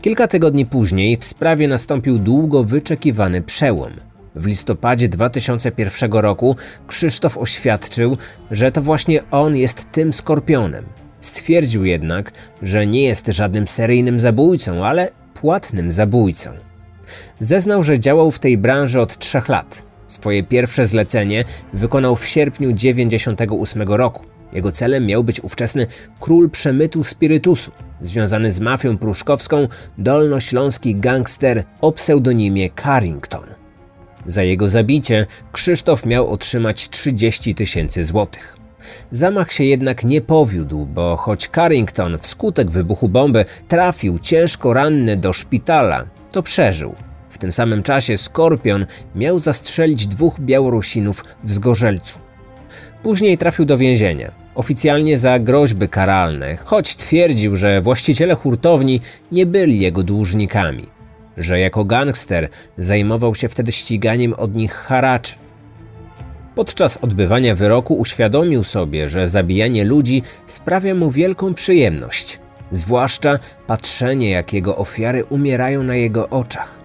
Kilka 0.03 0.29
tygodni 0.29 0.67
później 0.67 1.17
w 1.17 1.25
sprawie 1.25 1.69
nastąpił 1.69 2.19
długo 2.19 2.65
wyczekiwany 2.65 3.43
przełom. 3.43 3.93
W 4.35 4.47
listopadzie 4.47 5.09
2001 5.09 6.13
roku 6.13 6.57
Krzysztof 6.87 7.39
oświadczył, 7.39 8.17
że 8.51 8.73
to 8.73 8.83
właśnie 8.83 9.31
on 9.31 9.57
jest 9.57 9.93
tym 9.93 10.13
skorpionem. 10.13 10.85
Stwierdził 11.21 11.85
jednak, 11.85 12.33
że 12.63 12.87
nie 12.87 13.03
jest 13.03 13.27
żadnym 13.27 13.67
seryjnym 13.67 14.19
zabójcą, 14.21 14.87
ale 14.87 15.11
płatnym 15.35 15.93
zabójcą. 15.93 16.51
Zeznał, 17.41 17.83
że 17.83 17.99
działał 17.99 18.31
w 18.31 18.39
tej 18.39 18.59
branży 18.59 19.01
od 19.01 19.19
trzech 19.19 19.49
lat. 19.49 19.83
Swoje 20.09 20.43
pierwsze 20.43 20.87
zlecenie 20.87 21.45
wykonał 21.73 22.17
w 22.17 22.27
sierpniu 22.27 22.75
1998 22.75 23.83
roku. 23.83 24.25
Jego 24.53 24.73
celem 24.73 25.07
miał 25.07 25.25
być 25.25 25.41
ówczesny 25.41 25.87
król 26.21 26.51
przemytu 26.51 27.05
spirytusu, 27.05 27.73
związany 28.05 28.51
z 28.51 28.61
mafią 28.61 28.99
pruszkowską 28.99 29.69
dolnośląski 29.99 30.95
gangster 30.95 31.65
o 31.81 31.93
pseudonimie 31.93 32.71
Carrington. 32.83 33.47
Za 34.27 34.43
jego 34.43 34.69
zabicie 34.69 35.27
Krzysztof 35.53 36.07
miał 36.07 36.31
otrzymać 36.31 36.89
30 36.89 37.55
tysięcy 37.55 38.05
złotych. 38.05 38.57
Zamach 39.11 39.53
się 39.53 39.65
jednak 39.65 40.05
nie 40.05 40.21
powiódł, 40.21 40.87
bo 40.87 41.17
choć 41.17 41.49
Carrington 41.55 42.19
wskutek 42.19 42.71
wybuchu 42.71 43.09
bomby 43.09 43.45
trafił 43.69 44.19
ciężko 44.19 44.75
ranny 44.75 45.17
do 45.17 45.33
szpitala, 45.33 46.05
to 46.33 46.43
przeżył. 46.43 46.95
W 47.29 47.39
tym 47.39 47.53
samym 47.53 47.83
czasie 47.83 48.19
Skorpion 48.19 48.87
miał 49.15 49.39
zastrzelić 49.39 50.07
dwóch 50.07 50.41
Białorusinów 50.41 51.25
w 51.45 51.51
Zgorzelcu. 51.51 52.19
Później 53.03 53.39
trafił 53.39 53.65
do 53.65 53.79
więzienia 53.79 54.42
oficjalnie 54.55 55.19
za 55.19 55.39
groźby 55.39 55.89
karalne, 55.89 56.57
choć 56.57 56.97
twierdził, 56.97 57.57
że 57.57 57.81
właściciele 57.81 58.35
hurtowni 58.35 59.01
nie 59.33 59.47
byli 59.47 59.81
jego 59.81 60.03
dłużnikami, 60.03 60.87
że 61.37 61.61
jako 61.61 61.85
gangster 61.85 62.49
zajmował 62.79 63.35
się 63.35 63.49
wtedy 63.49 63.73
ściganiem 63.73 64.35
od 64.35 64.55
nich 64.55 64.73
haraczy. 64.73 65.35
Podczas 66.55 66.97
odbywania 66.97 67.55
wyroku 67.55 67.95
uświadomił 67.95 68.65
sobie, 68.65 69.09
że 69.09 69.29
zabijanie 69.29 69.85
ludzi 69.85 70.23
sprawia 70.47 70.95
mu 70.95 71.11
wielką 71.11 71.55
przyjemność, 71.55 72.39
zwłaszcza 72.71 73.39
patrzenie, 73.67 74.31
jak 74.31 74.53
jego 74.53 74.77
ofiary 74.77 75.25
umierają 75.25 75.83
na 75.83 75.97
jego 75.97 76.29
oczach. 76.29 76.79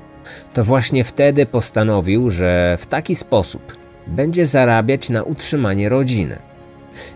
To 0.53 0.63
właśnie 0.63 1.03
wtedy 1.03 1.45
postanowił, 1.45 2.29
że 2.31 2.77
w 2.79 2.85
taki 2.85 3.15
sposób 3.15 3.77
będzie 4.07 4.45
zarabiać 4.45 5.09
na 5.09 5.23
utrzymanie 5.23 5.89
rodziny. 5.89 6.46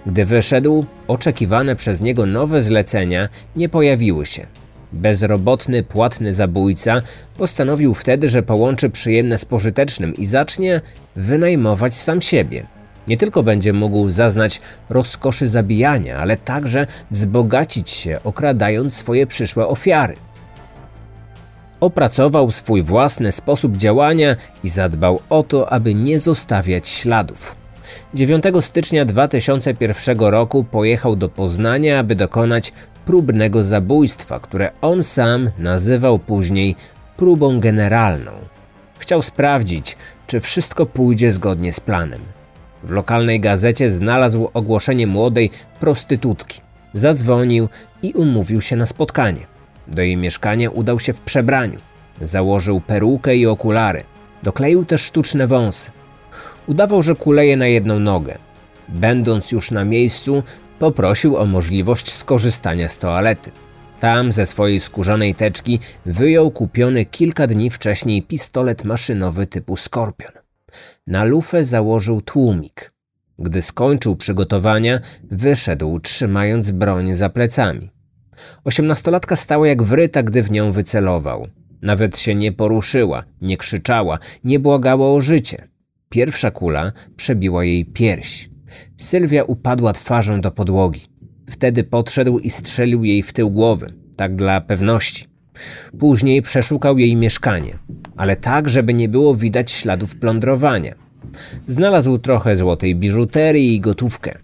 Gdy 0.05 0.25
wyszedł, 0.25 0.85
oczekiwane 1.07 1.75
przez 1.75 2.01
niego 2.01 2.25
nowe 2.25 2.61
zlecenia 2.61 3.29
nie 3.55 3.69
pojawiły 3.69 4.25
się. 4.25 4.47
Bezrobotny, 4.93 5.83
płatny 5.83 6.33
zabójca 6.33 7.01
postanowił 7.37 7.93
wtedy, 7.93 8.29
że 8.29 8.43
połączy 8.43 8.89
przyjemne 8.89 9.37
z 9.37 9.45
pożytecznym 9.45 10.15
i 10.15 10.25
zacznie 10.25 10.81
wynajmować 11.15 11.95
sam 11.95 12.21
siebie. 12.21 12.65
Nie 13.07 13.17
tylko 13.17 13.43
będzie 13.43 13.73
mógł 13.73 14.09
zaznać 14.09 14.61
rozkoszy 14.89 15.47
zabijania, 15.47 16.17
ale 16.17 16.37
także 16.37 16.87
wzbogacić 17.11 17.89
się, 17.89 18.19
okradając 18.23 18.93
swoje 18.93 19.27
przyszłe 19.27 19.67
ofiary. 19.67 20.15
Opracował 21.79 22.51
swój 22.51 22.81
własny 22.81 23.31
sposób 23.31 23.77
działania 23.77 24.35
i 24.63 24.69
zadbał 24.69 25.19
o 25.29 25.43
to, 25.43 25.71
aby 25.73 25.93
nie 25.93 26.19
zostawiać 26.19 26.89
śladów. 26.89 27.60
9 28.13 28.43
stycznia 28.59 29.05
2001 29.05 30.19
roku 30.19 30.63
pojechał 30.63 31.15
do 31.15 31.29
Poznania, 31.29 31.99
aby 31.99 32.15
dokonać 32.15 32.73
próbnego 33.05 33.63
zabójstwa, 33.63 34.39
które 34.39 34.71
on 34.81 35.03
sam 35.03 35.49
nazywał 35.57 36.19
później 36.19 36.75
próbą 37.17 37.59
generalną. 37.59 38.31
Chciał 38.99 39.21
sprawdzić, 39.21 39.97
czy 40.27 40.39
wszystko 40.39 40.85
pójdzie 40.85 41.31
zgodnie 41.31 41.73
z 41.73 41.79
planem. 41.79 42.21
W 42.83 42.91
lokalnej 42.91 43.39
gazecie 43.39 43.91
znalazł 43.91 44.49
ogłoszenie 44.53 45.07
młodej 45.07 45.49
prostytutki. 45.79 46.61
Zadzwonił 46.93 47.69
i 48.01 48.13
umówił 48.13 48.61
się 48.61 48.75
na 48.75 48.85
spotkanie. 48.85 49.47
Do 49.87 50.01
jej 50.01 50.17
mieszkania 50.17 50.69
udał 50.69 50.99
się 50.99 51.13
w 51.13 51.21
przebraniu. 51.21 51.79
Założył 52.21 52.81
perukę 52.81 53.35
i 53.35 53.47
okulary. 53.47 54.03
Dokleił 54.43 54.85
też 54.85 55.01
sztuczne 55.01 55.47
wąsy. 55.47 55.91
Udawał, 56.71 57.03
że 57.03 57.15
kuleje 57.15 57.57
na 57.57 57.67
jedną 57.67 57.99
nogę. 57.99 58.37
Będąc 58.89 59.51
już 59.51 59.71
na 59.71 59.85
miejscu, 59.85 60.43
poprosił 60.79 61.37
o 61.37 61.45
możliwość 61.45 62.11
skorzystania 62.11 62.89
z 62.89 62.97
toalety. 62.97 63.51
Tam 63.99 64.31
ze 64.31 64.45
swojej 64.45 64.79
skórzanej 64.79 65.35
teczki 65.35 65.79
wyjął 66.05 66.51
kupiony 66.51 67.05
kilka 67.05 67.47
dni 67.47 67.69
wcześniej 67.69 68.21
pistolet 68.21 68.83
maszynowy 68.83 69.47
typu 69.47 69.75
Skorpion. 69.75 70.31
Na 71.07 71.23
lufę 71.23 71.63
założył 71.63 72.21
tłumik. 72.21 72.91
Gdy 73.39 73.61
skończył 73.61 74.15
przygotowania, 74.15 74.99
wyszedł, 75.31 75.99
trzymając 75.99 76.71
broń 76.71 77.13
za 77.13 77.29
plecami. 77.29 77.89
Osiemnastolatka 78.63 79.35
stała 79.35 79.67
jak 79.67 79.83
wryta, 79.83 80.23
gdy 80.23 80.43
w 80.43 80.51
nią 80.51 80.71
wycelował. 80.71 81.47
Nawet 81.81 82.17
się 82.17 82.35
nie 82.35 82.51
poruszyła, 82.51 83.23
nie 83.41 83.57
krzyczała, 83.57 84.19
nie 84.43 84.59
błagała 84.59 85.11
o 85.11 85.21
życie. 85.21 85.70
Pierwsza 86.11 86.51
kula 86.51 86.91
przebiła 87.15 87.65
jej 87.65 87.85
pierś. 87.85 88.49
Sylwia 88.97 89.43
upadła 89.43 89.93
twarzą 89.93 90.41
do 90.41 90.51
podłogi. 90.51 91.01
Wtedy 91.49 91.83
podszedł 91.83 92.39
i 92.39 92.49
strzelił 92.49 93.03
jej 93.03 93.23
w 93.23 93.33
tył 93.33 93.49
głowy, 93.49 93.93
tak 94.15 94.35
dla 94.35 94.61
pewności. 94.61 95.25
Później 95.99 96.41
przeszukał 96.41 96.97
jej 96.97 97.15
mieszkanie, 97.15 97.79
ale 98.17 98.35
tak, 98.35 98.69
żeby 98.69 98.93
nie 98.93 99.09
było 99.09 99.35
widać 99.35 99.71
śladów 99.71 100.15
plądrowania. 100.15 100.95
Znalazł 101.67 102.17
trochę 102.17 102.55
złotej 102.55 102.95
biżuterii 102.95 103.75
i 103.75 103.79
gotówkę. 103.79 104.37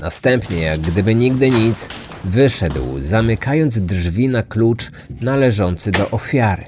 Następnie, 0.00 0.60
jak 0.62 0.80
gdyby 0.80 1.14
nigdy 1.14 1.50
nic, 1.50 1.88
wyszedł, 2.24 3.00
zamykając 3.00 3.78
drzwi 3.78 4.28
na 4.28 4.42
klucz 4.42 4.90
należący 5.20 5.90
do 5.90 6.10
ofiary. 6.10 6.64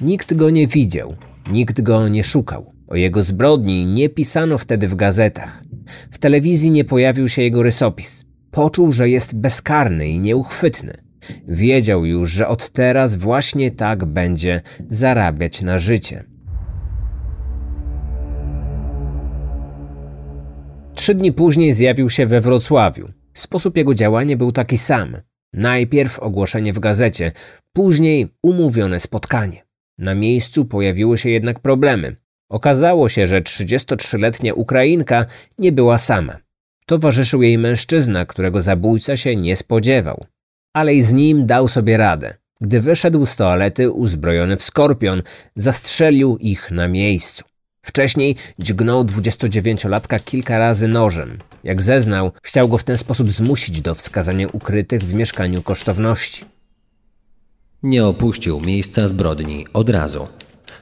Nikt 0.00 0.34
go 0.34 0.50
nie 0.50 0.66
widział, 0.66 1.16
nikt 1.50 1.80
go 1.80 2.08
nie 2.08 2.24
szukał. 2.24 2.77
O 2.88 2.96
jego 2.96 3.22
zbrodni 3.22 3.86
nie 3.86 4.08
pisano 4.08 4.58
wtedy 4.58 4.88
w 4.88 4.94
gazetach. 4.94 5.62
W 6.10 6.18
telewizji 6.18 6.70
nie 6.70 6.84
pojawił 6.84 7.28
się 7.28 7.42
jego 7.42 7.62
rysopis. 7.62 8.24
Poczuł, 8.50 8.92
że 8.92 9.08
jest 9.08 9.36
bezkarny 9.36 10.08
i 10.08 10.20
nieuchwytny. 10.20 10.94
Wiedział 11.48 12.04
już, 12.04 12.30
że 12.30 12.48
od 12.48 12.70
teraz 12.70 13.14
właśnie 13.14 13.70
tak 13.70 14.04
będzie 14.04 14.60
zarabiać 14.90 15.62
na 15.62 15.78
życie. 15.78 16.24
Trzy 20.94 21.14
dni 21.14 21.32
później 21.32 21.72
zjawił 21.72 22.10
się 22.10 22.26
we 22.26 22.40
Wrocławiu. 22.40 23.06
Sposób 23.34 23.76
jego 23.76 23.94
działania 23.94 24.36
był 24.36 24.52
taki 24.52 24.78
sam. 24.78 25.16
Najpierw 25.52 26.18
ogłoszenie 26.18 26.72
w 26.72 26.78
gazecie, 26.78 27.32
później 27.72 28.28
umówione 28.42 29.00
spotkanie. 29.00 29.62
Na 29.98 30.14
miejscu 30.14 30.64
pojawiły 30.64 31.18
się 31.18 31.30
jednak 31.30 31.60
problemy. 31.60 32.16
Okazało 32.48 33.08
się, 33.08 33.26
że 33.26 33.40
33-letnia 33.40 34.52
Ukrainka 34.54 35.26
nie 35.58 35.72
była 35.72 35.98
sama. 35.98 36.36
Towarzyszył 36.86 37.42
jej 37.42 37.58
mężczyzna, 37.58 38.26
którego 38.26 38.60
zabójca 38.60 39.16
się 39.16 39.36
nie 39.36 39.56
spodziewał. 39.56 40.24
Ale 40.72 40.94
i 40.94 41.02
z 41.02 41.12
nim 41.12 41.46
dał 41.46 41.68
sobie 41.68 41.96
radę. 41.96 42.34
Gdy 42.60 42.80
wyszedł 42.80 43.26
z 43.26 43.36
toalety 43.36 43.90
uzbrojony 43.90 44.56
w 44.56 44.62
skorpion, 44.62 45.22
zastrzelił 45.56 46.36
ich 46.36 46.70
na 46.70 46.88
miejscu. 46.88 47.44
Wcześniej 47.82 48.36
dźgnął 48.58 49.04
29-latka 49.04 50.20
kilka 50.24 50.58
razy 50.58 50.88
nożem. 50.88 51.38
Jak 51.64 51.82
zeznał, 51.82 52.32
chciał 52.42 52.68
go 52.68 52.78
w 52.78 52.84
ten 52.84 52.98
sposób 52.98 53.30
zmusić 53.30 53.80
do 53.80 53.94
wskazania 53.94 54.48
ukrytych 54.52 55.02
w 55.02 55.14
mieszkaniu 55.14 55.62
kosztowności. 55.62 56.44
Nie 57.82 58.06
opuścił 58.06 58.60
miejsca 58.60 59.08
zbrodni 59.08 59.66
od 59.72 59.90
razu. 59.90 60.28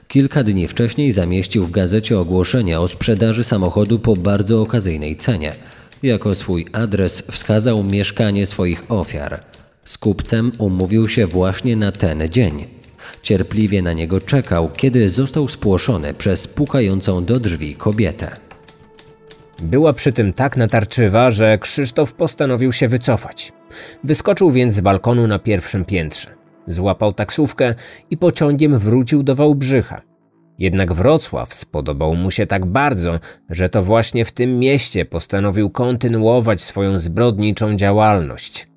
Kilka 0.07 0.43
dni 0.43 0.67
wcześniej 0.67 1.11
zamieścił 1.11 1.65
w 1.65 1.71
gazecie 1.71 2.19
ogłoszenie 2.19 2.79
o 2.79 2.87
sprzedaży 2.87 3.43
samochodu 3.43 3.99
po 3.99 4.15
bardzo 4.15 4.61
okazyjnej 4.61 5.15
cenie. 5.15 5.55
Jako 6.03 6.35
swój 6.35 6.65
adres 6.73 7.21
wskazał 7.31 7.83
mieszkanie 7.83 8.45
swoich 8.45 8.91
ofiar. 8.91 9.43
Z 9.85 9.97
kupcem 9.97 10.51
umówił 10.57 11.07
się 11.07 11.27
właśnie 11.27 11.75
na 11.75 11.91
ten 11.91 12.29
dzień. 12.29 12.65
Cierpliwie 13.21 13.81
na 13.81 13.93
niego 13.93 14.21
czekał, 14.21 14.69
kiedy 14.77 15.09
został 15.09 15.47
spłoszony 15.47 16.13
przez 16.13 16.47
pukającą 16.47 17.25
do 17.25 17.39
drzwi 17.39 17.75
kobietę. 17.75 18.37
Była 19.61 19.93
przy 19.93 20.13
tym 20.13 20.33
tak 20.33 20.57
natarczywa, 20.57 21.31
że 21.31 21.57
Krzysztof 21.57 22.13
postanowił 22.13 22.73
się 22.73 22.87
wycofać. 22.87 23.53
Wyskoczył 24.03 24.51
więc 24.51 24.73
z 24.73 24.81
balkonu 24.81 25.27
na 25.27 25.39
pierwszym 25.39 25.85
piętrze. 25.85 26.46
Złapał 26.67 27.13
taksówkę 27.13 27.75
i 28.09 28.17
pociągiem 28.17 28.79
wrócił 28.79 29.23
do 29.23 29.35
Wałbrzycha. 29.35 30.01
Jednak 30.59 30.93
Wrocław 30.93 31.53
spodobał 31.53 32.15
mu 32.15 32.31
się 32.31 32.47
tak 32.47 32.65
bardzo, 32.65 33.19
że 33.49 33.69
to 33.69 33.83
właśnie 33.83 34.25
w 34.25 34.31
tym 34.31 34.59
mieście 34.59 35.05
postanowił 35.05 35.69
kontynuować 35.69 36.61
swoją 36.61 36.97
zbrodniczą 36.97 37.75
działalność. 37.75 38.67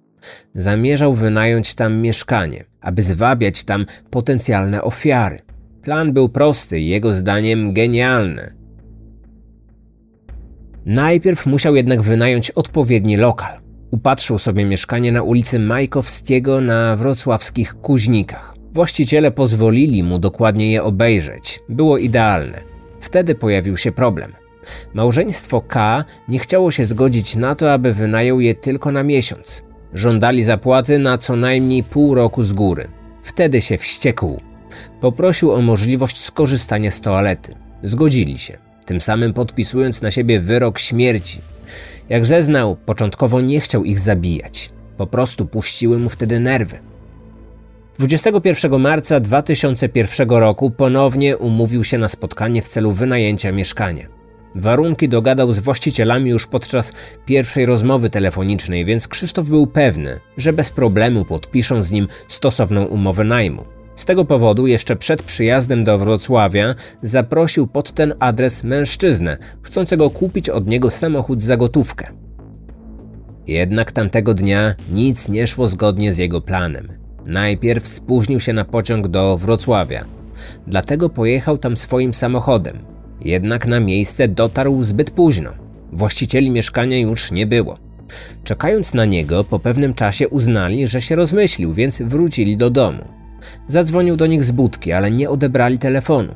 Zamierzał 0.55 1.15
wynająć 1.15 1.75
tam 1.75 1.97
mieszkanie, 2.01 2.65
aby 2.81 3.03
zwabiać 3.03 3.65
tam 3.65 3.87
potencjalne 4.11 4.83
ofiary. 4.83 5.39
Plan 5.83 6.13
był 6.13 6.29
prosty 6.29 6.81
i 6.81 6.89
jego 6.89 7.15
zdaniem 7.15 7.73
genialny. 7.73 8.55
Najpierw 10.87 11.47
musiał 11.47 11.77
jednak 11.77 12.03
wynająć 12.03 12.51
odpowiedni 12.51 13.17
lokal. 13.17 13.70
Upatrzył 13.91 14.39
sobie 14.39 14.65
mieszkanie 14.65 15.13
na 15.13 15.23
ulicy 15.23 15.59
Majkowskiego 15.59 16.61
na 16.61 16.97
wrocławskich 16.97 17.75
Kuźnikach. 17.75 18.55
Właściciele 18.73 19.31
pozwolili 19.31 20.03
mu 20.03 20.19
dokładnie 20.19 20.73
je 20.73 20.83
obejrzeć. 20.83 21.61
Było 21.69 21.99
idealne. 21.99 22.63
Wtedy 23.01 23.35
pojawił 23.35 23.77
się 23.77 23.93
problem. 23.93 24.33
Małżeństwo 24.95 25.61
K 25.61 26.05
nie 26.29 26.39
chciało 26.39 26.71
się 26.71 26.85
zgodzić 26.85 27.37
na 27.37 27.55
to, 27.55 27.73
aby 27.73 27.95
wynajął 27.95 28.41
je 28.41 28.55
tylko 28.55 28.93
na 28.93 29.03
miesiąc. 29.03 29.63
Żądali 29.95 30.43
zapłaty 30.43 30.99
na 30.99 31.19
co 31.19 31.37
najmniej 31.37 31.85
pół 31.85 32.15
roku 32.15 32.43
z 32.43 32.53
góry. 32.53 32.89
Wtedy 33.23 33.61
się 33.61 33.79
wściekł. 33.79 34.41
Poprosił 35.01 35.53
o 35.53 35.61
możliwość 35.61 36.21
skorzystania 36.21 36.91
z 36.91 37.01
toalety. 37.01 37.55
Zgodzili 37.83 38.39
się, 38.39 38.59
tym 38.91 39.01
samym 39.01 39.33
podpisując 39.33 40.03
na 40.03 40.11
siebie 40.11 40.41
wyrok 40.41 40.79
śmierci. 40.79 41.41
Jak 42.09 42.27
zeznał, 42.27 42.77
początkowo 42.77 43.41
nie 43.41 43.61
chciał 43.61 43.85
ich 43.85 43.99
zabijać. 43.99 44.71
Po 44.97 45.07
prostu 45.07 45.47
puściły 45.47 45.99
mu 45.99 46.09
wtedy 46.09 46.41
nerwy. 46.41 46.79
21 47.99 48.81
marca 48.81 49.21
2001 49.21 50.31
roku 50.31 50.71
ponownie 50.71 51.37
umówił 51.37 51.85
się 51.85 51.99
na 51.99 52.09
spotkanie 52.09 52.63
w 52.63 52.69
celu 52.69 52.93
wynajęcia 52.93 53.53
mieszkania. 53.53 54.07
Warunki 54.55 55.09
dogadał 55.09 55.53
z 55.53 55.59
właścicielami 55.59 56.31
już 56.31 56.47
podczas 56.47 56.93
pierwszej 57.27 57.67
rozmowy 57.67 58.11
telefonicznej, 58.11 58.85
więc 58.85 59.09
Krzysztof 59.09 59.49
był 59.49 59.67
pewny, 59.67 60.21
że 60.37 60.53
bez 60.53 60.71
problemu 60.71 61.25
podpiszą 61.25 61.83
z 61.83 61.91
nim 61.91 62.09
stosowną 62.29 62.85
umowę 62.85 63.25
najmu. 63.25 63.65
Z 64.01 64.05
tego 64.05 64.25
powodu 64.25 64.67
jeszcze 64.67 64.97
przed 64.97 65.23
przyjazdem 65.23 65.85
do 65.85 65.99
Wrocławia 65.99 66.75
zaprosił 67.03 67.67
pod 67.67 67.93
ten 67.93 68.15
adres 68.19 68.65
mężczyznę, 68.65 69.39
chcącego 69.63 70.11
kupić 70.11 70.49
od 70.49 70.69
niego 70.69 70.91
samochód 70.91 71.43
za 71.43 71.57
gotówkę. 71.57 72.07
Jednak 73.47 73.93
tamtego 73.93 74.35
dnia 74.35 74.75
nic 74.93 75.29
nie 75.29 75.47
szło 75.47 75.67
zgodnie 75.67 76.13
z 76.13 76.19
jego 76.19 76.41
planem. 76.41 76.93
Najpierw 77.27 77.89
spóźnił 77.89 78.41
się 78.41 78.53
na 78.53 78.65
pociąg 78.65 79.09
do 79.09 79.37
Wrocławia, 79.37 80.05
dlatego 80.67 81.09
pojechał 81.09 81.59
tam 81.59 81.77
swoim 81.77 82.15
samochodem. 82.15 82.79
Jednak 83.21 83.67
na 83.67 83.81
miejsce 83.81 84.29
dotarł 84.29 84.83
zbyt 84.83 85.11
późno. 85.11 85.51
Właścicieli 85.93 86.51
mieszkania 86.51 86.99
już 86.99 87.33
nie 87.33 87.47
było. 87.47 87.79
Czekając 88.45 88.95
na 88.95 89.05
niego, 89.05 89.45
po 89.45 89.59
pewnym 89.59 89.95
czasie 89.95 90.29
uznali, 90.29 90.87
że 90.87 91.01
się 91.01 91.17
rozmyślił, 91.17 91.73
więc 91.73 92.03
wrócili 92.03 92.57
do 92.57 92.71
domu. 92.71 93.20
Zadzwonił 93.67 94.17
do 94.17 94.27
nich 94.27 94.45
z 94.45 94.51
budki, 94.51 94.93
ale 94.93 95.11
nie 95.11 95.31
odebrali 95.31 95.79
telefonu. 95.79 96.35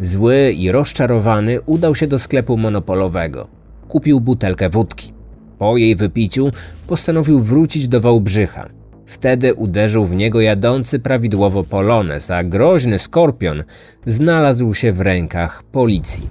Zły 0.00 0.52
i 0.52 0.72
rozczarowany 0.72 1.60
udał 1.60 1.94
się 1.94 2.06
do 2.06 2.18
sklepu 2.18 2.56
monopolowego. 2.56 3.48
Kupił 3.88 4.20
butelkę 4.20 4.68
wódki. 4.68 5.12
Po 5.58 5.76
jej 5.76 5.96
wypiciu 5.96 6.50
postanowił 6.86 7.40
wrócić 7.40 7.88
do 7.88 8.00
Wałbrzycha. 8.00 8.68
Wtedy 9.06 9.54
uderzył 9.54 10.04
w 10.06 10.14
niego 10.14 10.40
jadący 10.40 10.98
prawidłowo 10.98 11.64
polones, 11.64 12.30
a 12.30 12.44
groźny 12.44 12.98
skorpion 12.98 13.64
znalazł 14.06 14.74
się 14.74 14.92
w 14.92 15.00
rękach 15.00 15.62
policji. 15.62 16.28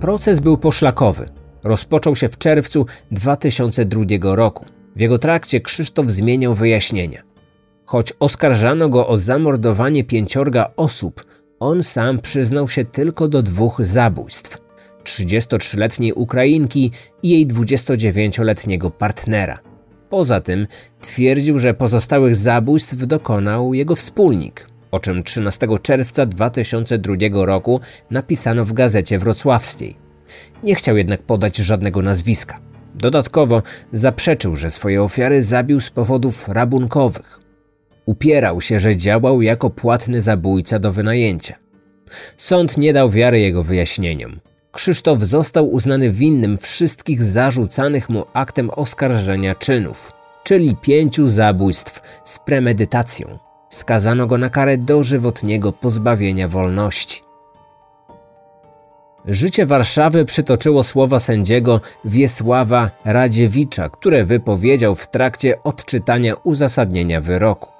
Proces 0.00 0.40
był 0.40 0.58
poszlakowy. 0.58 1.28
Rozpoczął 1.64 2.16
się 2.16 2.28
w 2.28 2.38
czerwcu 2.38 2.86
2002 3.10 4.04
roku. 4.22 4.64
W 4.96 5.00
jego 5.00 5.18
trakcie 5.18 5.60
Krzysztof 5.60 6.06
zmieniał 6.06 6.54
wyjaśnienia. 6.54 7.22
Choć 7.84 8.12
oskarżano 8.20 8.88
go 8.88 9.08
o 9.08 9.18
zamordowanie 9.18 10.04
pięciorga 10.04 10.70
osób, 10.76 11.24
on 11.60 11.82
sam 11.82 12.18
przyznał 12.18 12.68
się 12.68 12.84
tylko 12.84 13.28
do 13.28 13.42
dwóch 13.42 13.84
zabójstw. 13.84 14.58
33-letniej 15.04 16.12
Ukrainki 16.12 16.90
i 17.22 17.28
jej 17.28 17.46
29-letniego 17.46 18.90
partnera. 18.90 19.58
Poza 20.10 20.40
tym 20.40 20.66
twierdził, 21.00 21.58
że 21.58 21.74
pozostałych 21.74 22.36
zabójstw 22.36 23.06
dokonał 23.06 23.74
jego 23.74 23.96
wspólnik, 23.96 24.66
o 24.90 25.00
czym 25.00 25.22
13 25.22 25.68
czerwca 25.82 26.26
2002 26.26 27.14
roku 27.32 27.80
napisano 28.10 28.64
w 28.64 28.72
gazecie 28.72 29.18
wrocławskiej. 29.18 29.96
Nie 30.62 30.74
chciał 30.74 30.96
jednak 30.96 31.22
podać 31.22 31.56
żadnego 31.56 32.02
nazwiska. 32.02 32.69
Dodatkowo 32.94 33.62
zaprzeczył, 33.92 34.56
że 34.56 34.70
swoje 34.70 35.02
ofiary 35.02 35.42
zabił 35.42 35.80
z 35.80 35.90
powodów 35.90 36.48
rabunkowych. 36.48 37.40
Upierał 38.06 38.60
się, 38.60 38.80
że 38.80 38.96
działał 38.96 39.42
jako 39.42 39.70
płatny 39.70 40.20
zabójca 40.20 40.78
do 40.78 40.92
wynajęcia. 40.92 41.54
Sąd 42.36 42.76
nie 42.76 42.92
dał 42.92 43.10
wiary 43.10 43.40
jego 43.40 43.64
wyjaśnieniom. 43.64 44.40
Krzysztof 44.72 45.18
został 45.18 45.70
uznany 45.70 46.10
winnym 46.10 46.58
wszystkich 46.58 47.22
zarzucanych 47.22 48.08
mu 48.08 48.24
aktem 48.32 48.70
oskarżenia 48.70 49.54
czynów, 49.54 50.12
czyli 50.44 50.76
pięciu 50.76 51.28
zabójstw 51.28 52.20
z 52.24 52.38
premedytacją. 52.38 53.38
Skazano 53.70 54.26
go 54.26 54.38
na 54.38 54.50
karę 54.50 54.78
dożywotniego 54.78 55.72
pozbawienia 55.72 56.48
wolności. 56.48 57.20
Życie 59.26 59.66
Warszawy 59.66 60.24
przytoczyło 60.24 60.82
słowa 60.82 61.20
sędziego 61.20 61.80
Wiesława 62.04 62.90
Radziewicza, 63.04 63.88
które 63.88 64.24
wypowiedział 64.24 64.94
w 64.94 65.06
trakcie 65.10 65.62
odczytania 65.62 66.34
uzasadnienia 66.34 67.20
wyroku. 67.20 67.70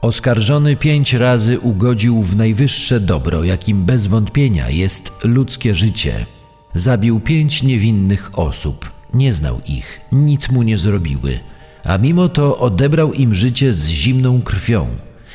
Oskarżony 0.00 0.76
pięć 0.76 1.12
razy 1.12 1.60
ugodził 1.60 2.22
w 2.22 2.36
najwyższe 2.36 3.00
dobro, 3.00 3.44
jakim 3.44 3.84
bez 3.84 4.06
wątpienia 4.06 4.70
jest 4.70 5.12
ludzkie 5.24 5.74
życie. 5.74 6.26
Zabił 6.74 7.20
pięć 7.20 7.62
niewinnych 7.62 8.38
osób, 8.38 8.90
nie 9.14 9.34
znał 9.34 9.60
ich, 9.66 10.00
nic 10.12 10.50
mu 10.50 10.62
nie 10.62 10.78
zrobiły, 10.78 11.38
a 11.84 11.98
mimo 11.98 12.28
to 12.28 12.58
odebrał 12.58 13.12
im 13.12 13.34
życie 13.34 13.72
z 13.72 13.86
zimną 13.86 14.42
krwią. 14.42 14.86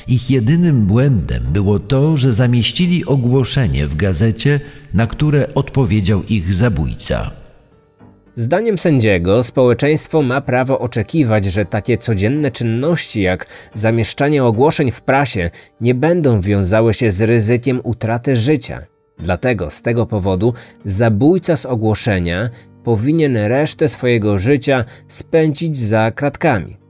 Ich 0.07 0.31
jedynym 0.31 0.85
błędem 0.85 1.43
było 1.43 1.79
to, 1.79 2.17
że 2.17 2.33
zamieścili 2.33 3.05
ogłoszenie 3.05 3.87
w 3.87 3.95
gazecie, 3.95 4.59
na 4.93 5.07
które 5.07 5.53
odpowiedział 5.53 6.23
ich 6.23 6.55
zabójca. 6.55 7.31
Zdaniem 8.35 8.77
sędziego, 8.77 9.43
społeczeństwo 9.43 10.21
ma 10.21 10.41
prawo 10.41 10.79
oczekiwać, 10.79 11.45
że 11.45 11.65
takie 11.65 11.97
codzienne 11.97 12.51
czynności 12.51 13.21
jak 13.21 13.47
zamieszczanie 13.73 14.43
ogłoszeń 14.43 14.91
w 14.91 15.01
prasie 15.01 15.49
nie 15.81 15.95
będą 15.95 16.41
wiązały 16.41 16.93
się 16.93 17.11
z 17.11 17.21
ryzykiem 17.21 17.79
utraty 17.83 18.35
życia. 18.35 18.81
Dlatego 19.19 19.69
z 19.69 19.81
tego 19.81 20.05
powodu 20.05 20.53
zabójca 20.85 21.55
z 21.55 21.65
ogłoszenia 21.65 22.49
powinien 22.83 23.37
resztę 23.37 23.87
swojego 23.87 24.37
życia 24.37 24.85
spędzić 25.07 25.77
za 25.77 26.11
kratkami. 26.11 26.84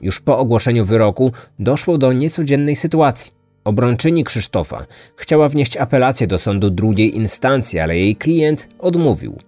Już 0.00 0.20
po 0.20 0.38
ogłoszeniu 0.38 0.84
wyroku 0.84 1.32
doszło 1.58 1.98
do 1.98 2.12
niecodziennej 2.12 2.76
sytuacji. 2.76 3.32
Obrończyni 3.64 4.24
Krzysztofa 4.24 4.86
chciała 5.16 5.48
wnieść 5.48 5.76
apelację 5.76 6.26
do 6.26 6.38
sądu 6.38 6.70
drugiej 6.70 7.16
instancji, 7.16 7.78
ale 7.78 7.98
jej 7.98 8.16
klient 8.16 8.68
odmówił. 8.78 9.38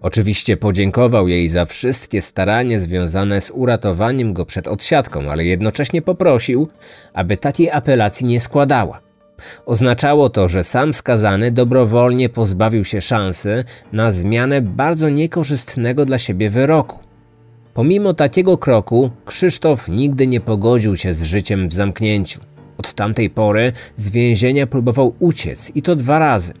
Oczywiście 0.00 0.56
podziękował 0.56 1.28
jej 1.28 1.48
za 1.48 1.64
wszystkie 1.64 2.22
starania 2.22 2.78
związane 2.78 3.40
z 3.40 3.50
uratowaniem 3.50 4.32
go 4.32 4.46
przed 4.46 4.68
odsiadką, 4.68 5.30
ale 5.30 5.44
jednocześnie 5.44 6.02
poprosił, 6.02 6.68
aby 7.14 7.36
takiej 7.36 7.70
apelacji 7.70 8.26
nie 8.26 8.40
składała. 8.40 9.00
Oznaczało 9.66 10.30
to, 10.30 10.48
że 10.48 10.64
sam 10.64 10.94
skazany 10.94 11.50
dobrowolnie 11.50 12.28
pozbawił 12.28 12.84
się 12.84 13.00
szansy 13.00 13.64
na 13.92 14.10
zmianę 14.10 14.62
bardzo 14.62 15.08
niekorzystnego 15.08 16.04
dla 16.04 16.18
siebie 16.18 16.50
wyroku. 16.50 17.03
Pomimo 17.74 18.14
takiego 18.14 18.58
kroku, 18.58 19.10
Krzysztof 19.26 19.88
nigdy 19.88 20.26
nie 20.26 20.40
pogodził 20.40 20.96
się 20.96 21.12
z 21.12 21.22
życiem 21.22 21.68
w 21.68 21.72
zamknięciu. 21.72 22.40
Od 22.78 22.94
tamtej 22.94 23.30
pory 23.30 23.72
z 23.96 24.08
więzienia 24.08 24.66
próbował 24.66 25.14
uciec 25.18 25.72
i 25.74 25.82
to 25.82 25.96
dwa 25.96 26.18
razy. 26.18 26.52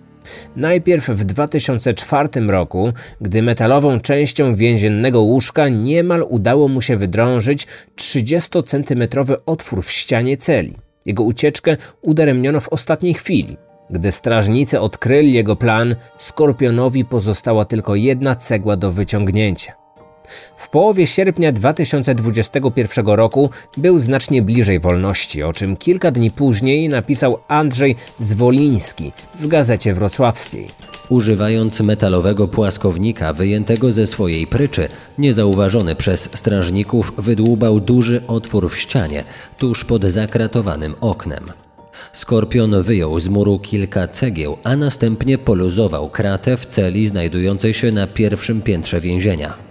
Najpierw 0.56 1.08
w 1.08 1.24
2004 1.24 2.28
roku, 2.46 2.92
gdy 3.20 3.42
metalową 3.42 4.00
częścią 4.00 4.54
więziennego 4.54 5.20
łóżka 5.20 5.68
niemal 5.68 6.24
udało 6.28 6.68
mu 6.68 6.82
się 6.82 6.96
wydrążyć 6.96 7.66
30-centymetrowy 7.96 9.36
otwór 9.46 9.82
w 9.82 9.90
ścianie 9.90 10.36
celi. 10.36 10.74
Jego 11.06 11.22
ucieczkę 11.22 11.76
udaremniono 12.02 12.60
w 12.60 12.68
ostatniej 12.68 13.14
chwili. 13.14 13.56
Gdy 13.90 14.12
strażnicy 14.12 14.80
odkryli 14.80 15.32
jego 15.32 15.56
plan, 15.56 15.96
Skorpionowi 16.18 17.04
pozostała 17.04 17.64
tylko 17.64 17.94
jedna 17.94 18.34
cegła 18.36 18.76
do 18.76 18.92
wyciągnięcia. 18.92 19.83
W 20.56 20.68
połowie 20.68 21.06
sierpnia 21.06 21.52
2021 21.52 23.06
roku 23.06 23.50
był 23.76 23.98
znacznie 23.98 24.42
bliżej 24.42 24.80
wolności, 24.80 25.42
o 25.42 25.52
czym 25.52 25.76
kilka 25.76 26.10
dni 26.10 26.30
później 26.30 26.88
napisał 26.88 27.38
Andrzej 27.48 27.96
Zwoliński 28.20 29.12
w 29.34 29.46
gazecie 29.46 29.94
wrocławskiej. 29.94 30.68
Używając 31.08 31.80
metalowego 31.80 32.48
płaskownika 32.48 33.32
wyjętego 33.32 33.92
ze 33.92 34.06
swojej 34.06 34.46
pryczy, 34.46 34.88
niezauważony 35.18 35.96
przez 35.96 36.28
strażników 36.34 37.12
wydłubał 37.18 37.80
duży 37.80 38.22
otwór 38.26 38.70
w 38.70 38.78
ścianie, 38.78 39.24
tuż 39.58 39.84
pod 39.84 40.04
zakratowanym 40.04 40.94
oknem. 41.00 41.44
Skorpion 42.12 42.82
wyjął 42.82 43.20
z 43.20 43.28
muru 43.28 43.58
kilka 43.58 44.08
cegieł, 44.08 44.58
a 44.64 44.76
następnie 44.76 45.38
poluzował 45.38 46.10
kratę 46.10 46.56
w 46.56 46.66
celi 46.66 47.06
znajdującej 47.06 47.74
się 47.74 47.92
na 47.92 48.06
pierwszym 48.06 48.62
piętrze 48.62 49.00
więzienia. 49.00 49.63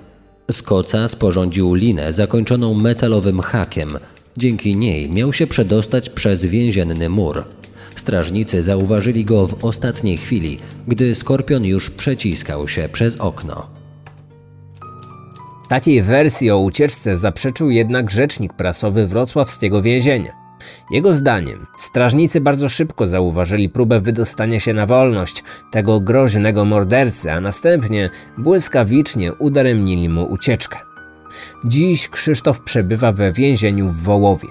Z 0.52 0.62
koca 0.62 1.08
sporządził 1.08 1.74
linę 1.74 2.14
zakończoną 2.14 2.74
metalowym 2.74 3.39
hakiem. 3.39 3.98
Dzięki 4.38 4.76
niej 4.76 5.10
miał 5.10 5.34
się 5.34 5.48
przedostać 5.48 6.10
przez 6.10 6.46
więzienny 6.46 7.10
mur. 7.10 7.44
Strażnicy 7.96 8.64
zauważyli 8.64 9.26
go 9.26 9.48
w 9.48 9.66
ostatniej 9.66 10.18
chwili, 10.18 10.60
gdy 10.88 11.16
skorpion 11.16 11.66
już 11.66 11.89
przeciskał 11.89 12.68
się 12.68 12.89
przez 12.91 13.16
okno. 13.16 13.68
Takiej 15.70 16.02
wersji 16.02 16.52
o 16.52 16.60
ucieczce 16.60 17.16
zaprzeczył 17.16 17.70
jednak 17.70 18.12
rzecznik 18.12 18.54
prasowy 18.54 19.08
wrocławskiego 19.08 19.82
więzienia. 19.82 20.43
Jego 20.91 21.14
zdaniem 21.14 21.68
strażnicy 21.78 22.41
bardzo 22.41 22.70
szybko 22.70 23.05
zauważyli 23.05 23.70
próbę 23.70 23.99
wydostania 23.99 24.59
się 24.59 24.74
na 24.74 24.86
wolność 24.86 25.43
tego 25.72 25.99
groźnego 25.99 26.66
mordercy, 26.66 27.32
a 27.32 27.41
następnie 27.41 28.09
błyskawicznie 28.38 29.34
udaremnili 29.34 30.09
mu 30.09 30.26
ucieczkę. 30.26 30.78
Dziś 31.66 32.09
Krzysztof 32.09 32.61
przebywa 32.61 33.11
we 33.11 33.32
więzieniu 33.32 33.89
w 33.89 34.03
Wołowie. 34.03 34.47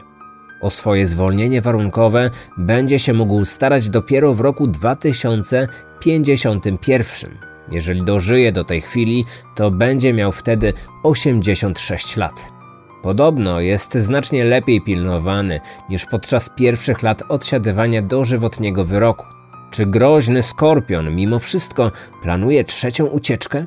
O 0.60 0.70
swoje 0.70 1.06
zwolnienie 1.06 1.60
warunkowe 1.60 2.30
będzie 2.56 2.98
się 2.98 3.12
mógł 3.12 3.44
starać 3.44 3.90
dopiero 3.90 4.34
w 4.34 4.40
roku 4.40 4.66
2051. 4.66 7.30
Jeżeli 7.70 8.04
dożyje 8.04 8.52
do 8.52 8.64
tej 8.64 8.80
chwili, 8.80 9.24
to 9.54 9.70
będzie 9.70 10.12
miał 10.12 10.32
wtedy 10.32 10.72
86 11.02 12.16
lat. 12.16 12.61
Podobno 13.02 13.60
jest 13.60 13.94
znacznie 13.94 14.44
lepiej 14.44 14.80
pilnowany 14.80 15.60
niż 15.88 16.06
podczas 16.06 16.50
pierwszych 16.56 17.02
lat 17.02 17.22
odsiadywania 17.28 18.02
dożywotniego 18.02 18.84
wyroku. 18.84 19.26
Czy 19.70 19.86
groźny 19.86 20.42
skorpion 20.42 21.14
mimo 21.14 21.38
wszystko 21.38 21.92
planuje 22.22 22.64
trzecią 22.64 23.06
ucieczkę? 23.06 23.66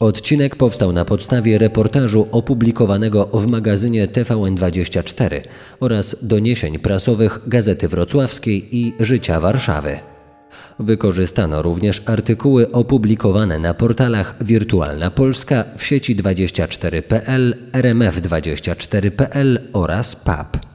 Odcinek 0.00 0.56
powstał 0.56 0.92
na 0.92 1.04
podstawie 1.04 1.58
reportażu 1.58 2.28
opublikowanego 2.32 3.24
w 3.24 3.46
magazynie 3.46 4.08
TVN24 4.08 5.40
oraz 5.80 6.16
doniesień 6.22 6.78
prasowych 6.78 7.40
Gazety 7.46 7.88
Wrocławskiej 7.88 8.76
i 8.76 8.94
Życia 9.00 9.40
Warszawy. 9.40 10.11
Wykorzystano 10.78 11.62
również 11.62 12.02
artykuły 12.06 12.72
opublikowane 12.72 13.58
na 13.58 13.74
portalach 13.74 14.34
Wirtualna 14.44 15.10
Polska 15.10 15.64
w 15.76 15.84
sieci 15.84 16.16
24.pl, 16.16 17.54
RMF24.pl 17.72 19.58
oraz 19.72 20.16
PAP. 20.16 20.71